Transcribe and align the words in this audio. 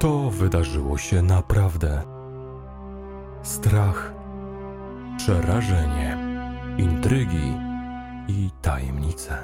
To 0.00 0.30
wydarzyło 0.30 0.98
się 0.98 1.22
naprawdę. 1.22 2.02
Strach, 3.42 4.12
przerażenie, 5.16 6.18
intrygi 6.78 7.56
i 8.28 8.50
tajemnice. 8.62 9.38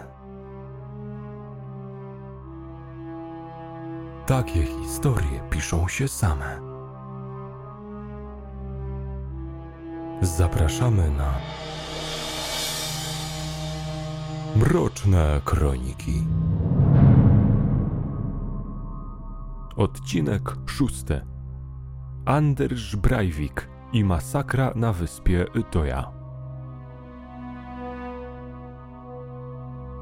Takie 4.27 4.63
historie 4.63 5.41
piszą 5.51 5.89
się 5.89 6.09
same. 6.09 6.61
Zapraszamy 10.23 11.11
na 11.11 11.35
Mroczne 14.57 15.41
Kroniki. 15.45 16.25
Odcinek 19.77 20.57
szósty. 20.67 21.21
Anders 22.25 22.95
Breivik 22.95 23.69
i 23.93 24.05
masakra 24.05 24.73
na 24.77 24.93
wyspie 24.93 25.47
Utoja. 25.61 26.13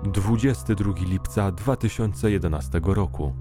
22 0.04 0.92
lipca 1.06 1.52
2011 1.52 2.80
roku. 2.84 3.34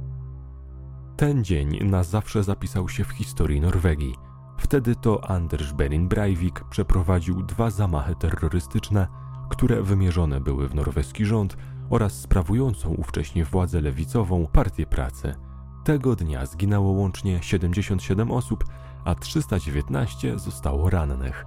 Ten 1.17 1.43
dzień 1.43 1.83
na 1.83 2.03
zawsze 2.03 2.43
zapisał 2.43 2.89
się 2.89 3.03
w 3.03 3.11
historii 3.11 3.61
Norwegii. 3.61 4.15
Wtedy 4.57 4.95
to 4.95 5.29
Anders 5.29 5.71
Behring 5.71 6.09
Breivik 6.09 6.63
przeprowadził 6.69 7.43
dwa 7.43 7.69
zamachy 7.69 8.15
terrorystyczne, 8.15 9.07
które 9.49 9.81
wymierzone 9.81 10.41
były 10.41 10.67
w 10.67 10.75
norweski 10.75 11.25
rząd 11.25 11.57
oraz 11.89 12.13
sprawującą 12.13 12.89
ówcześnie 12.89 13.45
władzę 13.45 13.81
lewicową 13.81 14.47
Partię 14.47 14.85
Pracy. 14.85 15.35
Tego 15.83 16.15
dnia 16.15 16.45
zginęło 16.45 16.91
łącznie 16.91 17.43
77 17.43 18.31
osób, 18.31 18.65
a 19.05 19.15
319 19.15 20.39
zostało 20.39 20.89
rannych. 20.89 21.45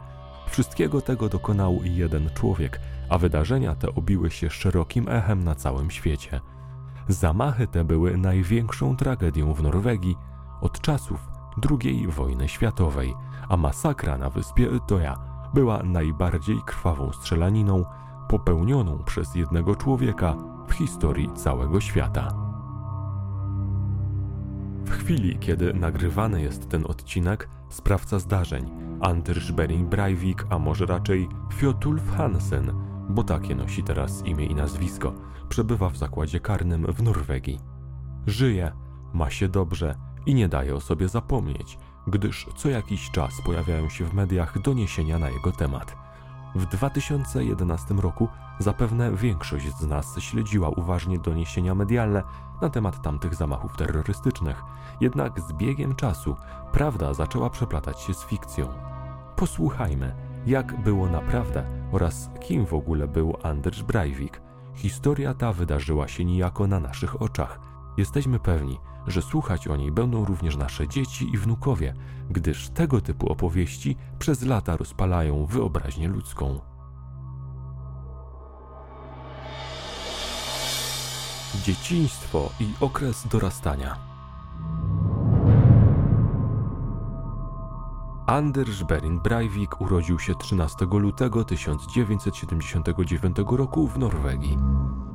Wszystkiego 0.49 1.01
tego 1.01 1.29
dokonał 1.29 1.81
jeden 1.83 2.31
człowiek, 2.31 2.81
a 3.09 3.19
wydarzenia 3.19 3.75
te 3.75 3.95
obiły 3.95 4.31
się 4.31 4.51
szerokim 4.51 5.09
echem 5.09 5.45
na 5.45 5.55
całym 5.55 5.91
świecie. 5.91 6.41
Zamachy 7.09 7.67
te 7.67 7.85
były 7.85 8.17
największą 8.17 8.97
tragedią 8.97 9.55
w 9.55 9.63
Norwegii 9.63 10.17
od 10.61 10.81
czasów 10.81 11.29
II 11.71 12.07
wojny 12.07 12.49
światowej, 12.49 13.15
a 13.49 13.57
masakra 13.57 14.19
na 14.19 14.31
wyspie 14.31 14.71
Utoja 14.71 15.19
była 15.55 15.83
najbardziej 15.83 16.59
krwawą 16.67 17.13
strzelaniną 17.13 17.85
popełnioną 18.29 18.99
przez 19.05 19.35
jednego 19.35 19.77
człowieka 19.77 20.37
w 20.69 20.73
historii 20.73 21.33
całego 21.35 21.81
świata. 21.81 22.46
W 24.87 24.91
chwili, 24.91 25.39
kiedy 25.39 25.75
nagrywany 25.75 26.43
jest 26.43 26.69
ten 26.69 26.85
odcinek, 26.87 27.49
sprawca 27.69 28.19
zdarzeń, 28.19 28.71
Anders 29.01 29.51
Behring 29.51 29.89
Breivik, 29.89 30.47
a 30.51 30.59
może 30.59 30.87
raczej 30.87 31.29
Fjotulf 31.53 32.17
Hansen, 32.17 32.73
bo 33.09 33.25
takie 33.25 33.55
nosi 33.55 33.83
teraz 33.83 34.25
imię 34.25 34.47
i 34.47 34.55
nazwisko, 34.55 35.15
przebywa 35.49 35.91
w 35.91 35.97
zakładzie 35.97 36.41
karnym 36.41 36.87
w 36.93 37.03
Norwegii. 37.03 37.61
Żyje, 38.27 38.73
ma 39.15 39.31
się 39.31 39.49
dobrze 39.49 39.95
i 40.27 40.35
nie 40.35 40.49
daje 40.49 40.75
o 40.75 40.81
sobie 40.81 41.09
zapomnieć, 41.09 41.79
gdyż 42.07 42.47
co 42.57 42.69
jakiś 42.69 43.11
czas 43.11 43.33
pojawiają 43.45 43.89
się 43.89 44.05
w 44.05 44.15
mediach 44.15 44.63
doniesienia 44.63 45.19
na 45.19 45.31
jego 45.31 45.53
temat. 45.53 45.97
W 46.55 46.67
2011 46.67 47.95
roku 47.95 48.29
zapewne 48.59 49.13
większość 49.13 49.77
z 49.77 49.87
nas 49.87 50.19
śledziła 50.19 50.69
uważnie 50.69 51.19
doniesienia 51.19 51.75
medialne 51.75 52.23
na 52.63 52.71
temat 52.71 53.03
tamtych 53.03 53.35
zamachów 53.35 53.77
terrorystycznych, 53.77 54.63
jednak 55.01 55.41
z 55.41 55.53
biegiem 55.53 55.95
czasu 55.95 56.37
prawda 56.73 57.15
zaczęła 57.15 57.51
przeplatać 57.51 58.01
się 58.01 58.15
z 58.15 58.25
fikcją. 58.25 58.69
Posłuchajmy, 59.37 60.15
jak 60.47 60.81
było 60.83 61.09
naprawdę 61.09 61.65
oraz 61.93 62.31
kim 62.41 62.67
w 62.67 62.75
ogóle 62.75 63.09
był 63.09 63.37
Anders 63.43 63.83
Breivik. 63.83 64.41
Historia 64.75 65.35
ta 65.35 65.53
wydarzyła 65.53 66.09
się 66.09 66.25
niejako 66.25 66.67
na 66.67 66.81
naszych 66.81 67.23
oczach. 67.23 67.61
Jesteśmy 67.97 68.39
pewni, 68.39 68.79
że 69.07 69.23
słuchać 69.23 69.69
o 69.69 69.77
niej 69.77 69.93
będą 69.93 70.25
również 70.25 70.57
nasze 70.57 70.89
dzieci 70.89 71.35
i 71.35 71.39
wnukowie, 71.39 71.95
gdyż 72.31 72.69
tego 72.69 73.01
typu 73.01 73.33
opowieści 73.33 73.97
przez 74.19 74.43
lata 74.43 74.77
rozpalają 74.77 75.47
wyobraźnię 75.47 76.09
ludzką. 76.09 76.76
Dzieciństwo 81.55 82.51
i 82.61 82.69
okres 82.81 83.29
dorastania. 83.29 83.97
Anders 88.27 88.83
Behring 88.83 89.23
Breivik 89.23 89.81
urodził 89.81 90.19
się 90.19 90.35
13 90.35 90.87
lutego 90.91 91.45
1979 91.45 93.37
roku 93.51 93.89
w 93.89 93.99
Norwegii. 93.99 94.59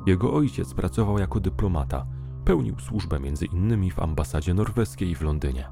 Jego 0.06 0.32
ojciec 0.32 0.74
pracował 0.74 1.18
jako 1.18 1.40
dyplomata. 1.40 2.06
Pełnił 2.44 2.80
służbę 2.80 3.16
m.in. 3.16 3.90
w 3.90 3.98
ambasadzie 3.98 4.54
norweskiej 4.54 5.14
w 5.14 5.22
Londynie. 5.22 5.68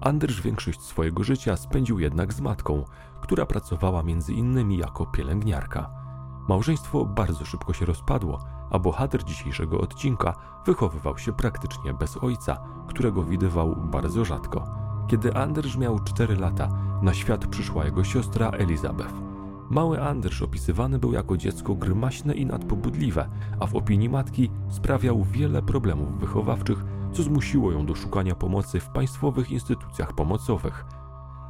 Anders 0.00 0.40
większość 0.40 0.80
swojego 0.80 1.24
życia 1.24 1.56
spędził 1.56 1.98
jednak 1.98 2.32
z 2.32 2.40
matką, 2.40 2.84
która 3.20 3.46
pracowała 3.46 4.00
m.in. 4.00 4.72
jako 4.72 5.06
pielęgniarka. 5.06 6.01
Małżeństwo 6.48 7.04
bardzo 7.04 7.44
szybko 7.44 7.72
się 7.72 7.86
rozpadło, 7.86 8.38
a 8.70 8.78
bohater 8.78 9.24
dzisiejszego 9.24 9.80
odcinka 9.80 10.34
wychowywał 10.66 11.18
się 11.18 11.32
praktycznie 11.32 11.94
bez 11.94 12.16
ojca, 12.16 12.56
którego 12.88 13.24
widywał 13.24 13.76
bardzo 13.76 14.24
rzadko. 14.24 14.64
Kiedy 15.08 15.34
Anders 15.34 15.76
miał 15.76 15.98
4 16.00 16.36
lata, 16.36 16.68
na 17.02 17.14
świat 17.14 17.46
przyszła 17.46 17.84
jego 17.84 18.04
siostra 18.04 18.50
Elizabeth. 18.50 19.14
Mały 19.70 20.02
Anders 20.02 20.42
opisywany 20.42 20.98
był 20.98 21.12
jako 21.12 21.36
dziecko 21.36 21.74
grymaśne 21.74 22.34
i 22.34 22.46
nadpobudliwe, 22.46 23.28
a 23.60 23.66
w 23.66 23.76
opinii 23.76 24.08
matki 24.08 24.50
sprawiał 24.68 25.24
wiele 25.24 25.62
problemów 25.62 26.18
wychowawczych, 26.20 26.84
co 27.12 27.22
zmusiło 27.22 27.72
ją 27.72 27.86
do 27.86 27.94
szukania 27.94 28.34
pomocy 28.34 28.80
w 28.80 28.88
państwowych 28.88 29.50
instytucjach 29.50 30.12
pomocowych. 30.12 30.84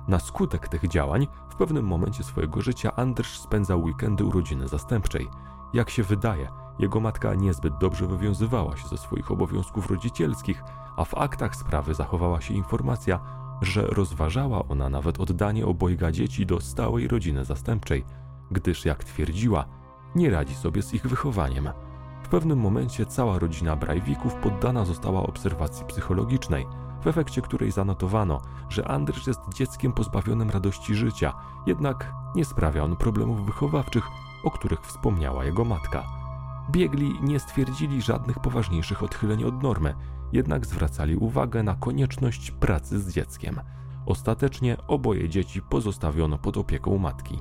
Na 0.08 0.18
skutek 0.18 0.68
tych 0.68 0.88
działań 0.88 1.26
w 1.48 1.54
pewnym 1.54 1.86
momencie 1.86 2.24
swojego 2.24 2.60
życia 2.60 2.96
Anders 2.96 3.40
spędzał 3.40 3.82
weekendy 3.82 4.24
u 4.24 4.30
rodziny 4.30 4.68
zastępczej. 4.68 5.28
Jak 5.72 5.90
się 5.90 6.02
wydaje, 6.02 6.48
jego 6.78 7.00
matka 7.00 7.34
niezbyt 7.34 7.78
dobrze 7.78 8.06
wywiązywała 8.06 8.76
się 8.76 8.88
ze 8.88 8.96
swoich 8.96 9.30
obowiązków 9.30 9.90
rodzicielskich, 9.90 10.62
a 10.96 11.04
w 11.04 11.14
aktach 11.14 11.56
sprawy 11.56 11.94
zachowała 11.94 12.40
się 12.40 12.54
informacja, 12.54 13.20
że 13.62 13.86
rozważała 13.86 14.68
ona 14.68 14.88
nawet 14.88 15.20
oddanie 15.20 15.66
obojga 15.66 16.12
dzieci 16.12 16.46
do 16.46 16.60
stałej 16.60 17.08
rodziny 17.08 17.44
zastępczej, 17.44 18.04
gdyż, 18.50 18.84
jak 18.84 19.04
twierdziła, 19.04 19.64
nie 20.14 20.30
radzi 20.30 20.54
sobie 20.54 20.82
z 20.82 20.94
ich 20.94 21.06
wychowaniem. 21.06 21.68
W 22.22 22.28
pewnym 22.28 22.58
momencie 22.58 23.06
cała 23.06 23.38
rodzina 23.38 23.76
Brajwików 23.76 24.34
poddana 24.34 24.84
została 24.84 25.22
obserwacji 25.22 25.86
psychologicznej, 25.86 26.66
w 27.02 27.06
efekcie 27.06 27.42
której 27.42 27.70
zanotowano, 27.70 28.40
że 28.68 28.88
Andrzej 28.88 29.22
jest 29.26 29.40
dzieckiem 29.54 29.92
pozbawionym 29.92 30.50
radości 30.50 30.94
życia, 30.94 31.32
jednak 31.66 32.14
nie 32.34 32.44
sprawia 32.44 32.84
on 32.84 32.96
problemów 32.96 33.46
wychowawczych, 33.46 34.04
o 34.44 34.50
których 34.50 34.80
wspomniała 34.80 35.44
jego 35.44 35.64
matka. 35.64 36.02
Biegli 36.70 37.14
nie 37.22 37.40
stwierdzili 37.40 38.02
żadnych 38.02 38.38
poważniejszych 38.38 39.02
odchyleń 39.02 39.44
od 39.44 39.62
normy, 39.62 39.94
jednak 40.32 40.66
zwracali 40.66 41.16
uwagę 41.16 41.62
na 41.62 41.74
konieczność 41.74 42.50
pracy 42.50 43.00
z 43.00 43.12
dzieckiem. 43.12 43.60
Ostatecznie 44.06 44.76
oboje 44.88 45.28
dzieci 45.28 45.62
pozostawiono 45.62 46.38
pod 46.38 46.56
opieką 46.56 46.98
matki. 46.98 47.38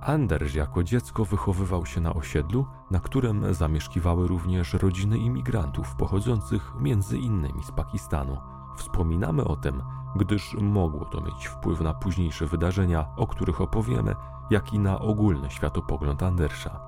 Anders 0.00 0.54
jako 0.54 0.82
dziecko 0.82 1.24
wychowywał 1.24 1.86
się 1.86 2.00
na 2.00 2.14
osiedlu, 2.14 2.66
na 2.90 3.00
którym 3.00 3.54
zamieszkiwały 3.54 4.28
również 4.28 4.72
rodziny 4.72 5.18
imigrantów 5.18 5.94
pochodzących 5.94 6.72
między 6.80 7.18
innymi 7.18 7.64
z 7.64 7.72
Pakistanu. 7.72 8.53
Wspominamy 8.76 9.44
o 9.44 9.56
tym, 9.56 9.82
gdyż 10.16 10.56
mogło 10.60 11.04
to 11.04 11.20
mieć 11.20 11.46
wpływ 11.46 11.80
na 11.80 11.94
późniejsze 11.94 12.46
wydarzenia, 12.46 13.06
o 13.16 13.26
których 13.26 13.60
opowiemy, 13.60 14.14
jak 14.50 14.72
i 14.72 14.78
na 14.78 14.98
ogólny 14.98 15.50
światopogląd 15.50 16.22
Andersa. 16.22 16.80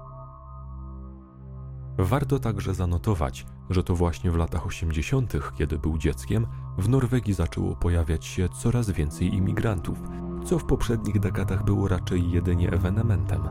Warto 1.99 2.39
także 2.39 2.75
zanotować, 2.75 3.47
że 3.71 3.85
to 3.85 3.95
właśnie 3.95 4.31
w 4.31 4.37
latach 4.37 4.67
80., 4.67 5.33
kiedy 5.59 5.79
był 5.79 5.99
dzieckiem, 5.99 6.47
w 6.79 6.89
Norwegii 6.89 7.35
zaczęło 7.35 7.77
pojawiać 7.77 8.25
się 8.25 8.49
coraz 8.49 8.91
więcej 8.91 9.35
imigrantów, 9.35 9.99
co 10.45 10.59
w 10.59 10.65
poprzednich 10.65 11.21
dekadach 11.21 11.65
było 11.65 11.89
raczej 11.89 12.31
jedynie 12.31 12.73
ewenementem. 12.73 13.43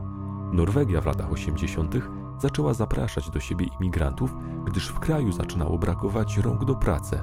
Norwegia 0.53 1.01
w 1.01 1.05
latach 1.05 1.31
80. 1.31 1.95
zaczęła 2.41 2.73
zapraszać 2.73 3.29
do 3.29 3.39
siebie 3.39 3.65
imigrantów, 3.79 4.35
gdyż 4.65 4.87
w 4.87 4.99
kraju 4.99 5.31
zaczynało 5.31 5.77
brakować 5.77 6.37
rąk 6.37 6.65
do 6.65 6.75
pracy. 6.75 7.21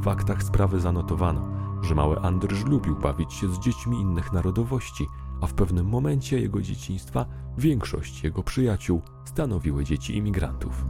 W 0.00 0.08
aktach 0.08 0.42
sprawy 0.42 0.80
zanotowano, 0.80 1.48
że 1.82 1.94
mały 1.94 2.20
Andrzej 2.20 2.64
lubił 2.64 2.96
bawić 2.96 3.32
się 3.32 3.48
z 3.48 3.58
dziećmi 3.58 4.00
innych 4.00 4.32
narodowości, 4.32 5.06
a 5.40 5.46
w 5.46 5.54
pewnym 5.54 5.88
momencie 5.88 6.40
jego 6.40 6.62
dzieciństwa 6.62 7.24
większość 7.58 8.24
jego 8.24 8.42
przyjaciół 8.42 9.02
stanowiły 9.24 9.84
dzieci 9.84 10.16
imigrantów. 10.16 10.84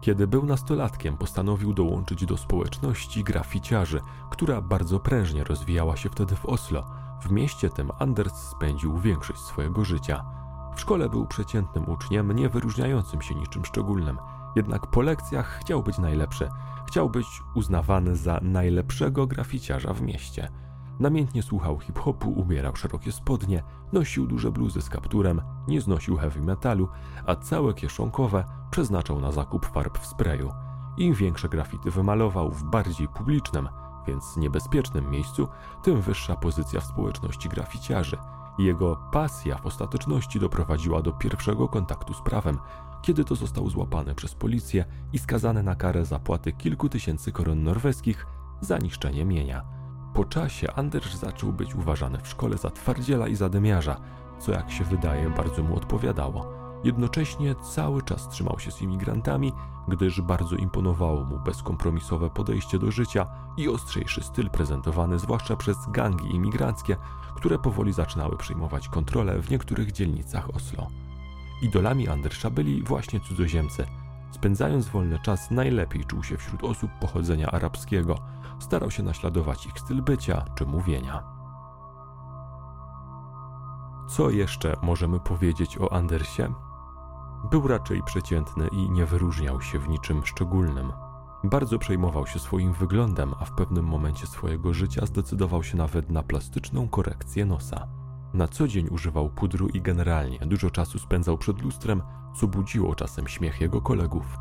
Kiedy 0.00 0.26
był 0.26 0.46
nastolatkiem, 0.46 1.16
postanowił 1.16 1.74
dołączyć 1.74 2.26
do 2.26 2.36
społeczności 2.36 3.24
graficiarzy, 3.24 4.00
która 4.30 4.62
bardzo 4.62 5.00
prężnie 5.00 5.44
rozwijała 5.44 5.96
się 5.96 6.08
wtedy 6.08 6.36
w 6.36 6.46
Oslo. 6.46 6.84
W 7.22 7.30
mieście 7.30 7.70
tym 7.70 7.90
Anders 7.98 8.34
spędził 8.34 8.98
większość 8.98 9.40
swojego 9.40 9.84
życia. 9.84 10.24
W 10.76 10.80
szkole 10.80 11.08
był 11.08 11.26
przeciętnym 11.26 11.88
uczniem, 11.88 12.32
nie 12.32 12.48
wyróżniającym 12.48 13.22
się 13.22 13.34
niczym 13.34 13.64
szczególnym. 13.64 14.18
Jednak 14.56 14.86
po 14.86 15.02
lekcjach 15.02 15.60
chciał 15.60 15.82
być 15.82 15.98
najlepszy. 15.98 16.48
Chciał 16.88 17.10
być 17.10 17.26
uznawany 17.54 18.16
za 18.16 18.40
najlepszego 18.42 19.26
graficiarza 19.26 19.94
w 19.94 20.02
mieście. 20.02 20.48
Namiętnie 21.00 21.42
słuchał 21.42 21.78
hip-hopu, 21.80 22.30
ubierał 22.30 22.76
szerokie 22.76 23.12
spodnie, 23.12 23.62
nosił 23.92 24.26
duże 24.26 24.50
bluzy 24.50 24.82
z 24.82 24.88
kapturem, 24.88 25.42
nie 25.68 25.80
znosił 25.80 26.16
heavy 26.16 26.40
metalu, 26.40 26.88
a 27.26 27.36
całe 27.36 27.74
kieszonkowe 27.74 28.44
przeznaczał 28.70 29.20
na 29.20 29.32
zakup 29.32 29.66
farb 29.66 29.98
w 29.98 30.06
sprayu. 30.06 30.52
Im 30.96 31.14
większe 31.14 31.48
grafity 31.48 31.90
wymalował 31.90 32.50
w 32.50 32.64
bardziej 32.64 33.08
publicznym, 33.08 33.68
więc 34.06 34.36
niebezpiecznym 34.36 35.10
miejscu, 35.10 35.48
tym 35.82 36.00
wyższa 36.00 36.36
pozycja 36.36 36.80
w 36.80 36.84
społeczności 36.84 37.48
graficiarzy. 37.48 38.16
Jego 38.58 38.96
pasja 39.12 39.58
w 39.58 39.66
ostateczności 39.66 40.40
doprowadziła 40.40 41.02
do 41.02 41.12
pierwszego 41.12 41.68
kontaktu 41.68 42.14
z 42.14 42.22
prawem, 42.22 42.58
kiedy 43.02 43.24
to 43.24 43.34
został 43.34 43.70
złapany 43.70 44.14
przez 44.14 44.34
policję 44.34 44.84
i 45.12 45.18
skazany 45.18 45.62
na 45.62 45.74
karę 45.74 46.04
zapłaty 46.04 46.52
kilku 46.52 46.88
tysięcy 46.88 47.32
koron 47.32 47.62
norweskich 47.62 48.26
za 48.60 48.78
niszczenie 48.78 49.24
mienia. 49.24 49.64
Po 50.14 50.24
czasie 50.24 50.72
Anders 50.72 51.18
zaczął 51.18 51.52
być 51.52 51.74
uważany 51.74 52.18
w 52.18 52.28
szkole 52.28 52.58
za 52.58 52.70
twardziela 52.70 53.28
i 53.28 53.34
zadymiarza, 53.34 54.00
co 54.38 54.52
jak 54.52 54.70
się 54.70 54.84
wydaje 54.84 55.30
bardzo 55.30 55.62
mu 55.62 55.76
odpowiadało. 55.76 56.60
Jednocześnie 56.84 57.54
cały 57.54 58.02
czas 58.02 58.28
trzymał 58.28 58.58
się 58.58 58.70
z 58.70 58.82
imigrantami, 58.82 59.52
gdyż 59.88 60.20
bardzo 60.20 60.56
imponowało 60.56 61.24
mu 61.24 61.38
bezkompromisowe 61.38 62.30
podejście 62.30 62.78
do 62.78 62.90
życia 62.90 63.26
i 63.56 63.68
ostrzejszy 63.68 64.22
styl 64.22 64.50
prezentowany 64.50 65.18
zwłaszcza 65.18 65.56
przez 65.56 65.76
gangi 65.90 66.34
imigranckie, 66.34 66.96
które 67.36 67.58
powoli 67.58 67.92
zaczynały 67.92 68.36
przejmować 68.36 68.88
kontrolę 68.88 69.42
w 69.42 69.50
niektórych 69.50 69.92
dzielnicach 69.92 70.50
Oslo. 70.54 70.86
Idolami 71.62 72.08
Andersa 72.08 72.50
byli 72.50 72.82
właśnie 72.82 73.20
cudzoziemcy. 73.20 73.86
Spędzając 74.30 74.88
wolny 74.88 75.18
czas 75.18 75.50
najlepiej 75.50 76.04
czuł 76.04 76.24
się 76.24 76.36
wśród 76.36 76.64
osób 76.64 76.90
pochodzenia 77.00 77.50
arabskiego– 77.50 78.18
starał 78.60 78.90
się 78.90 79.02
naśladować 79.02 79.66
ich 79.66 79.78
styl 79.78 80.02
bycia 80.02 80.44
czy 80.54 80.66
mówienia. 80.66 81.22
Co 84.08 84.30
jeszcze 84.30 84.76
możemy 84.82 85.20
powiedzieć 85.20 85.78
o 85.78 85.92
Andersie? 85.92 86.54
Był 87.50 87.68
raczej 87.68 88.02
przeciętny 88.02 88.68
i 88.72 88.90
nie 88.90 89.06
wyróżniał 89.06 89.60
się 89.60 89.78
w 89.78 89.88
niczym 89.88 90.26
szczególnym. 90.26 90.92
Bardzo 91.44 91.78
przejmował 91.78 92.26
się 92.26 92.38
swoim 92.38 92.72
wyglądem, 92.72 93.34
a 93.40 93.44
w 93.44 93.52
pewnym 93.52 93.84
momencie 93.84 94.26
swojego 94.26 94.74
życia 94.74 95.06
zdecydował 95.06 95.62
się 95.62 95.76
nawet 95.76 96.10
na 96.10 96.22
plastyczną 96.22 96.88
korekcję 96.88 97.46
nosa. 97.46 97.88
Na 98.34 98.48
co 98.48 98.68
dzień 98.68 98.88
używał 98.90 99.30
pudru 99.30 99.68
i 99.68 99.80
generalnie 99.80 100.38
dużo 100.38 100.70
czasu 100.70 100.98
spędzał 100.98 101.38
przed 101.38 101.62
lustrem, 101.62 102.02
co 102.40 102.46
budziło 102.46 102.94
czasem 102.94 103.28
śmiech 103.28 103.60
jego 103.60 103.80
kolegów. 103.80 104.36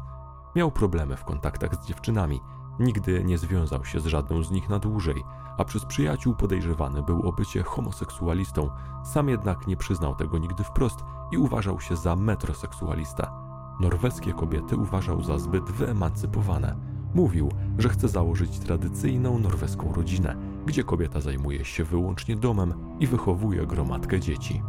Miał 0.55 0.71
problemy 0.71 1.17
w 1.17 1.23
kontaktach 1.23 1.75
z 1.75 1.87
dziewczynami, 1.87 2.39
Nigdy 2.79 3.23
nie 3.23 3.37
związał 3.37 3.85
się 3.85 3.99
z 3.99 4.05
żadną 4.05 4.43
z 4.43 4.51
nich 4.51 4.69
na 4.69 4.79
dłużej, 4.79 5.23
a 5.57 5.65
przez 5.65 5.85
przyjaciół 5.85 6.35
podejrzewany 6.35 7.03
był 7.03 7.27
o 7.27 7.33
bycie 7.33 7.63
homoseksualistą. 7.63 8.69
Sam 9.03 9.29
jednak 9.29 9.67
nie 9.67 9.77
przyznał 9.77 10.15
tego 10.15 10.37
nigdy 10.37 10.63
wprost 10.63 10.99
i 11.31 11.37
uważał 11.37 11.79
się 11.79 11.95
za 11.95 12.15
metroseksualista. 12.15 13.31
Norweskie 13.79 14.33
kobiety 14.33 14.75
uważał 14.77 15.23
za 15.23 15.37
zbyt 15.37 15.63
wyemancypowane. 15.63 16.75
Mówił, 17.13 17.49
że 17.77 17.89
chce 17.89 18.07
założyć 18.07 18.59
tradycyjną 18.59 19.39
norweską 19.39 19.93
rodzinę, 19.93 20.35
gdzie 20.69 20.83
kobieta 20.83 21.21
zajmuje 21.21 21.65
się 21.65 21.83
wyłącznie 21.83 22.35
domem 22.35 22.73
i 22.99 23.07
wychowuje 23.07 23.67
gromadkę 23.67 24.19
dzieci. 24.19 24.61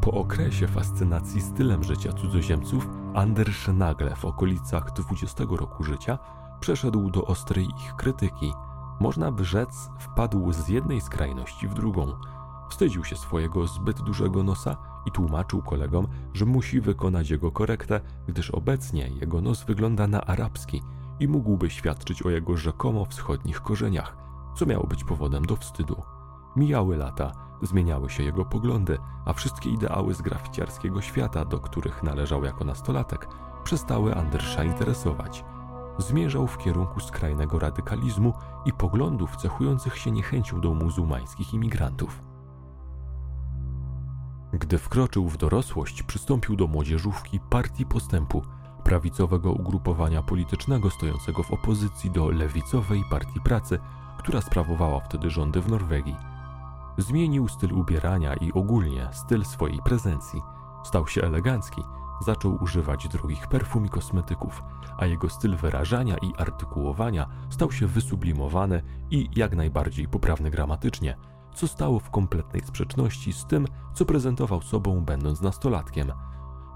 Po 0.00 0.10
okresie 0.10 0.68
fascynacji 0.68 1.40
stylem 1.40 1.84
życia 1.84 2.12
cudzoziemców, 2.12 2.88
Anders 3.14 3.68
nagle 3.68 4.16
w 4.16 4.24
okolicach 4.24 4.92
20 4.92 5.44
roku 5.50 5.84
życia 5.84 6.18
przeszedł 6.60 7.10
do 7.10 7.24
ostrej 7.24 7.64
ich 7.66 7.96
krytyki. 7.96 8.52
Można 9.00 9.32
by 9.32 9.44
rzec, 9.44 9.90
wpadł 9.98 10.52
z 10.52 10.68
jednej 10.68 11.00
skrajności 11.00 11.68
w 11.68 11.74
drugą. 11.74 12.12
Wstydził 12.70 13.04
się 13.04 13.16
swojego 13.16 13.66
zbyt 13.66 14.02
dużego 14.02 14.42
nosa 14.42 14.76
i 15.06 15.10
tłumaczył 15.10 15.62
kolegom, 15.62 16.06
że 16.32 16.44
musi 16.44 16.80
wykonać 16.80 17.30
jego 17.30 17.52
korektę, 17.52 18.00
gdyż 18.28 18.50
obecnie 18.50 19.08
jego 19.08 19.40
nos 19.40 19.64
wygląda 19.64 20.06
na 20.06 20.20
arabski 20.20 20.82
i 21.20 21.28
mógłby 21.28 21.70
świadczyć 21.70 22.22
o 22.22 22.30
jego 22.30 22.56
rzekomo 22.56 23.04
wschodnich 23.04 23.60
korzeniach, 23.60 24.23
co 24.54 24.66
miało 24.66 24.86
być 24.86 25.04
powodem 25.04 25.46
do 25.46 25.56
wstydu. 25.56 26.02
Mijały 26.56 26.96
lata, 26.96 27.32
zmieniały 27.62 28.10
się 28.10 28.22
jego 28.22 28.44
poglądy, 28.44 28.98
a 29.24 29.32
wszystkie 29.32 29.70
ideały 29.70 30.14
z 30.14 30.22
graficiarskiego 30.22 31.00
świata, 31.00 31.44
do 31.44 31.58
których 31.58 32.02
należał 32.02 32.44
jako 32.44 32.64
nastolatek, 32.64 33.28
przestały 33.64 34.14
Andersa 34.14 34.64
interesować 34.64 35.44
zmierzał 35.98 36.46
w 36.46 36.58
kierunku 36.58 37.00
skrajnego 37.00 37.58
radykalizmu 37.58 38.32
i 38.64 38.72
poglądów 38.72 39.36
cechujących 39.36 39.98
się 39.98 40.10
niechęcią 40.10 40.60
do 40.60 40.74
muzułmańskich 40.74 41.54
imigrantów. 41.54 42.22
Gdy 44.52 44.78
wkroczył 44.78 45.28
w 45.28 45.36
dorosłość, 45.36 46.02
przystąpił 46.02 46.56
do 46.56 46.66
młodzieżówki 46.66 47.40
Partii 47.50 47.86
Postępu, 47.86 48.42
prawicowego 48.84 49.52
ugrupowania 49.52 50.22
politycznego 50.22 50.90
stojącego 50.90 51.42
w 51.42 51.50
opozycji 51.50 52.10
do 52.10 52.30
lewicowej 52.30 53.04
Partii 53.10 53.40
Pracy, 53.40 53.78
która 54.24 54.40
sprawowała 54.40 55.00
wtedy 55.00 55.30
rządy 55.30 55.60
w 55.60 55.68
Norwegii. 55.68 56.16
Zmienił 56.98 57.48
styl 57.48 57.72
ubierania 57.72 58.34
i 58.34 58.52
ogólnie 58.52 59.08
styl 59.12 59.44
swojej 59.44 59.78
prezencji. 59.84 60.42
Stał 60.84 61.08
się 61.08 61.22
elegancki, 61.22 61.82
zaczął 62.26 62.62
używać 62.62 63.08
drogich 63.08 63.48
perfum 63.48 63.86
i 63.86 63.88
kosmetyków, 63.88 64.62
a 64.98 65.06
jego 65.06 65.28
styl 65.28 65.56
wyrażania 65.56 66.16
i 66.16 66.32
artykułowania 66.38 67.26
stał 67.50 67.72
się 67.72 67.86
wysublimowany 67.86 68.82
i 69.10 69.28
jak 69.36 69.56
najbardziej 69.56 70.08
poprawny 70.08 70.50
gramatycznie, 70.50 71.16
co 71.54 71.68
stało 71.68 72.00
w 72.00 72.10
kompletnej 72.10 72.62
sprzeczności 72.62 73.32
z 73.32 73.46
tym, 73.46 73.66
co 73.94 74.04
prezentował 74.04 74.62
sobą 74.62 75.04
będąc 75.04 75.40
nastolatkiem. 75.40 76.12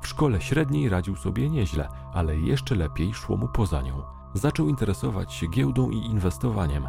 W 0.02 0.08
szkole 0.08 0.40
średniej 0.40 0.88
radził 0.88 1.16
sobie 1.16 1.50
nieźle, 1.50 1.88
ale 2.12 2.36
jeszcze 2.36 2.74
lepiej 2.74 3.14
szło 3.14 3.36
mu 3.36 3.48
poza 3.48 3.82
nią. 3.82 4.02
Zaczął 4.34 4.68
interesować 4.68 5.32
się 5.32 5.46
giełdą 5.46 5.90
i 5.90 6.06
inwestowaniem. 6.06 6.88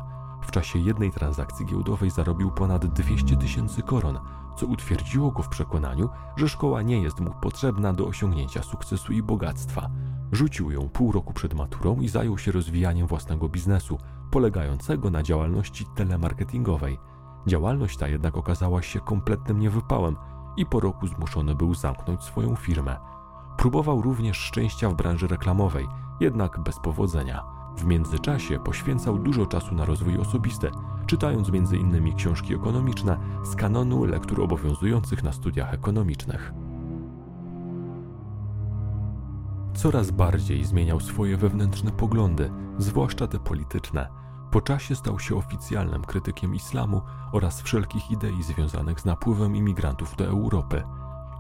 W 0.50 0.52
czasie 0.52 0.80
jednej 0.80 1.12
transakcji 1.12 1.66
giełdowej 1.66 2.10
zarobił 2.10 2.52
ponad 2.52 2.86
200 2.86 3.38
tysięcy 3.38 3.84
koron, 3.84 4.20
co 4.58 4.66
utwierdziło 4.66 5.32
go 5.32 5.44
w 5.44 5.50
przekonaniu, 5.50 6.10
że 6.36 6.50
szkoła 6.50 6.82
nie 6.82 7.02
jest 7.02 7.20
mu 7.20 7.32
potrzebna 7.42 7.94
do 7.94 8.08
osiągnięcia 8.08 8.64
sukcesu 8.64 9.14
i 9.14 9.24
bogactwa. 9.24 9.90
Rzucił 10.32 10.72
ją 10.72 10.90
pół 10.90 11.12
roku 11.12 11.34
przed 11.34 11.54
maturą 11.54 11.96
i 11.96 12.08
zajął 12.08 12.38
się 12.38 12.52
rozwijaniem 12.52 13.08
własnego 13.08 13.50
biznesu, 13.50 13.98
polegającego 14.32 15.10
na 15.10 15.24
działalności 15.24 15.86
telemarketingowej. 15.96 17.00
Działalność 17.48 17.98
ta 17.98 18.08
jednak 18.08 18.38
okazała 18.38 18.82
się 18.82 19.00
kompletnym 19.00 19.60
niewypałem 19.60 20.16
i 20.58 20.66
po 20.66 20.80
roku 20.80 21.08
zmuszony 21.08 21.56
był 21.56 21.74
zamknąć 21.74 22.24
swoją 22.24 22.56
firmę. 22.56 22.98
Próbował 23.58 24.02
również 24.02 24.38
szczęścia 24.38 24.90
w 24.90 24.96
branży 24.96 25.28
reklamowej, 25.28 25.88
jednak 26.20 26.60
bez 26.60 26.80
powodzenia. 26.80 27.59
W 27.80 27.86
międzyczasie 27.86 28.60
poświęcał 28.60 29.20
dużo 29.20 29.46
czasu 29.46 29.76
na 29.76 29.86
rozwój 29.86 30.18
osobisty, 30.18 30.72
czytając 31.06 31.50
m.in. 31.50 32.16
książki 32.16 32.56
ekonomiczne 32.56 33.20
z 33.44 33.56
kanonu 33.56 34.06
lektur 34.06 34.42
obowiązujących 34.42 35.24
na 35.24 35.32
studiach 35.32 35.74
ekonomicznych. 35.74 36.54
Coraz 39.74 40.12
bardziej 40.12 40.66
zmieniał 40.66 41.00
swoje 41.00 41.38
wewnętrzne 41.38 41.92
poglądy, 41.92 42.52
zwłaszcza 42.78 43.28
te 43.28 43.40
polityczne. 43.40 44.10
Po 44.52 44.62
czasie 44.62 44.96
stał 44.96 45.20
się 45.20 45.36
oficjalnym 45.36 46.02
krytykiem 46.02 46.56
islamu 46.56 47.02
oraz 47.32 47.62
wszelkich 47.62 48.12
idei 48.12 48.44
związanych 48.44 49.00
z 49.00 49.06
napływem 49.06 49.56
imigrantów 49.56 50.16
do 50.16 50.26
Europy. 50.26 50.84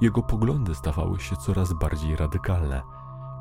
Jego 0.01 0.23
poglądy 0.23 0.75
stawały 0.75 1.19
się 1.19 1.35
coraz 1.35 1.73
bardziej 1.73 2.15
radykalne 2.15 2.81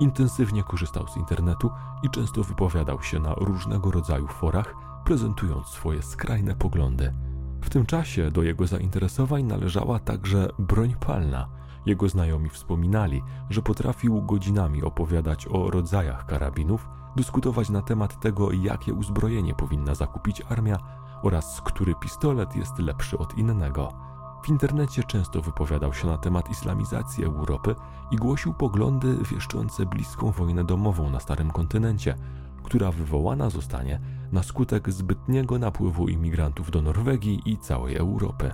Intensywnie 0.00 0.62
korzystał 0.62 1.09
z 1.09 1.17
internetu 1.17 1.71
i 2.02 2.11
często 2.11 2.45
wypowiadał 2.45 3.02
się 3.02 3.19
na 3.19 3.35
różnego 3.35 3.90
rodzaju 3.90 4.26
forach, 4.26 4.75
prezentując 5.05 5.67
swoje 5.67 6.02
skrajne 6.02 6.55
poglądy. 6.55 7.14
W 7.62 7.71
tym 7.71 7.87
czasie 7.87 8.31
do 8.31 8.43
jego 8.43 8.67
zainteresowań 8.67 9.45
należała 9.45 9.99
także 9.99 10.49
broń 10.59 10.95
palna. 11.07 11.49
Jego 11.87 12.09
znajomi 12.09 12.49
wspominali, 12.50 13.23
że 13.50 13.62
potrafił 13.62 14.23
godzinami 14.23 14.83
opowiadać 14.83 15.47
o 15.47 15.71
rodzajach 15.71 16.26
karabinów, 16.26 16.88
dyskutować 17.17 17.71
na 17.71 17.83
temat 17.83 18.21
tego, 18.21 18.52
jakie 18.52 18.95
uzbrojenie 18.95 19.55
powinna 19.55 19.95
zakupić 19.95 20.43
armia 20.49 20.78
oraz 21.23 21.61
który 21.64 21.95
pistolet 21.95 22.57
jest 22.57 22.78
lepszy 22.78 23.19
od 23.19 23.38
innego. 23.38 23.93
W 24.42 24.49
internecie 24.49 25.04
często 25.04 25.42
wypowiadał 25.42 25.95
się 25.95 26.07
na 26.07 26.18
temat 26.18 26.50
islamizacji 26.50 27.25
Europy 27.25 27.75
i 28.11 28.16
głosił 28.16 28.54
poglądy 28.54 29.18
wieszczące 29.30 29.87
bliską 29.87 30.30
wojnę 30.30 30.64
domową 30.64 31.11
na 31.11 31.21
starym 31.21 31.50
kontynencie, 31.50 32.14
która 32.62 32.92
wywołana 32.92 33.50
zostanie 33.50 34.00
na 34.33 34.42
skutek 34.42 34.92
zbytniego 34.92 35.59
napływu 35.59 36.09
imigrantów 36.09 36.71
do 36.71 36.83
Norwegii 36.83 37.42
i 37.45 37.59
całej 37.59 37.97
Europy. 37.97 38.52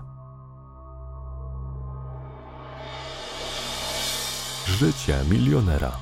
Życie 4.66 5.20
milionera. 5.30 5.92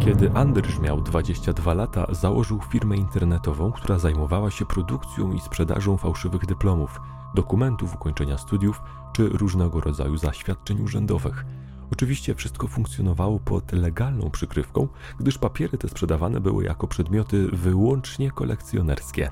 Kiedy 0.00 0.32
Andrzej 0.32 0.80
miał 0.80 1.00
22 1.00 1.74
lata, 1.74 2.06
założył 2.10 2.60
firmę 2.60 2.96
internetową, 2.96 3.72
która 3.72 3.98
zajmowała 3.98 4.50
się 4.50 4.66
produkcją 4.66 5.32
i 5.32 5.40
sprzedażą 5.40 5.96
fałszywych 5.96 6.46
dyplomów, 6.46 7.00
dokumentów 7.34 7.94
ukończenia 7.94 8.38
studiów 8.38 8.82
czy 9.12 9.28
różnego 9.28 9.80
rodzaju 9.80 10.16
zaświadczeń 10.16 10.80
urzędowych. 10.80 11.44
Oczywiście 11.92 12.34
wszystko 12.34 12.68
funkcjonowało 12.68 13.40
pod 13.40 13.72
legalną 13.72 14.30
przykrywką, 14.30 14.88
gdyż 15.20 15.38
papiery 15.38 15.78
te 15.78 15.88
sprzedawane 15.88 16.40
były 16.40 16.64
jako 16.64 16.86
przedmioty 16.86 17.48
wyłącznie 17.52 18.30
kolekcjonerskie. 18.30 19.30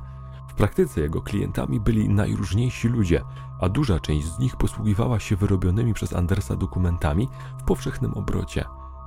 W 0.49 0.55
praktyce 0.55 1.01
jego 1.01 1.23
klientami 1.23 1.81
byli 1.81 2.09
najróżniejsi 2.09 2.89
ludzie, 2.89 3.23
a 3.61 3.69
duża 3.69 4.01
część 4.01 4.27
z 4.27 4.39
nich 4.39 4.57
posługiwała 4.57 5.21
się 5.21 5.37
wyrobionymi 5.37 5.95
przez 5.95 6.13
Andersa 6.13 6.57
dokumentami 6.57 7.29
w 7.59 7.63
powszechnym 7.63 8.15
obrocie. 8.15 8.65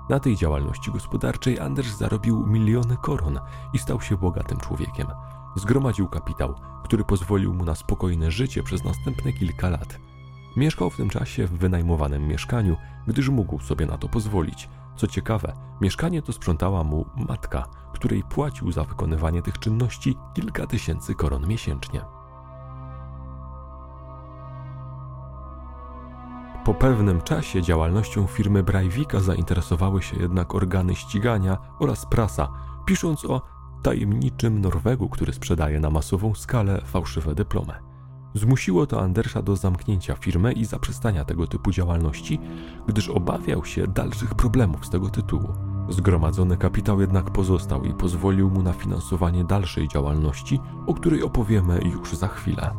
Na 0.10 0.20
tej 0.20 0.36
działalności 0.36 0.92
gospodarczej 0.92 1.60
Anders 1.60 1.98
zarobił 1.98 2.48
miliony 2.48 2.98
koron 2.98 3.40
i 3.74 3.80
stał 3.80 4.02
się 4.02 4.18
bogatym 4.18 4.58
człowiekiem. 4.58 5.08
Zgromadził 5.56 6.08
kapitał, 6.08 6.56
który 6.84 7.04
pozwolił 7.04 7.54
mu 7.54 7.66
na 7.66 7.76
spokojne 7.76 8.32
życie 8.32 8.64
przez 8.64 8.84
następne 8.84 9.34
kilka 9.34 9.70
lat. 9.70 10.00
Mieszkał 10.56 10.90
w 10.90 10.98
tym 10.98 11.10
czasie 11.10 11.48
w 11.48 11.58
wynajmowanym 11.58 12.28
mieszkaniu, 12.28 12.76
gdyż 13.08 13.30
mógł 13.30 13.60
sobie 13.60 13.86
na 13.86 13.98
to 13.98 14.10
pozwolić. 14.10 14.70
Co 14.96 15.08
ciekawe, 15.08 15.54
mieszkanie 15.82 16.22
to 16.22 16.34
sprzątała 16.34 16.84
mu 16.84 17.06
matka, 17.30 17.66
której 17.94 18.24
płacił 18.24 18.72
za 18.72 18.84
wykonywanie 18.84 19.42
tych 19.42 19.60
czynności 19.60 20.18
kilka 20.34 20.68
tysięcy 20.68 21.16
koron 21.16 21.48
miesięcznie. 21.48 22.02
Po 26.66 26.74
pewnym 26.74 27.22
czasie 27.22 27.62
działalnością 27.62 28.28
firmy 28.28 28.64
Breivika 28.64 29.20
zainteresowały 29.20 30.02
się 30.02 30.18
jednak 30.18 30.56
organy 30.56 30.96
ścigania 30.96 31.58
oraz 31.80 32.06
prasa, 32.06 32.48
pisząc 32.86 33.26
o 33.26 33.42
tajemniczym 33.86 34.62
Norwegu, 34.62 35.10
który 35.10 35.34
sprzedaje 35.34 35.80
na 35.80 35.90
masową 35.90 36.36
skalę 36.36 36.82
fałszywe 36.86 37.36
dyplomy. 37.36 37.74
Zmusiło 38.34 38.88
to 38.88 39.02
Andersa 39.02 39.42
do 39.42 39.56
zamknięcia 39.56 40.16
firmy 40.16 40.54
i 40.54 40.66
zaprzestania 40.66 41.26
tego 41.26 41.48
typu 41.48 41.72
działalności, 41.72 42.40
gdyż 42.88 43.10
obawiał 43.10 43.66
się 43.66 43.88
dalszych 43.88 44.36
problemów 44.36 44.86
z 44.86 44.90
tego 44.90 45.10
tytułu. 45.10 45.54
Zgromadzony 45.90 46.58
kapitał 46.58 47.02
jednak 47.02 47.32
pozostał 47.32 47.84
i 47.84 47.94
pozwolił 47.94 48.50
mu 48.50 48.64
na 48.64 48.74
finansowanie 48.74 49.44
dalszej 49.44 49.88
działalności, 49.88 50.60
o 50.88 50.94
której 50.94 51.24
opowiemy 51.24 51.80
już 51.94 52.16
za 52.16 52.28
chwilę. 52.28 52.76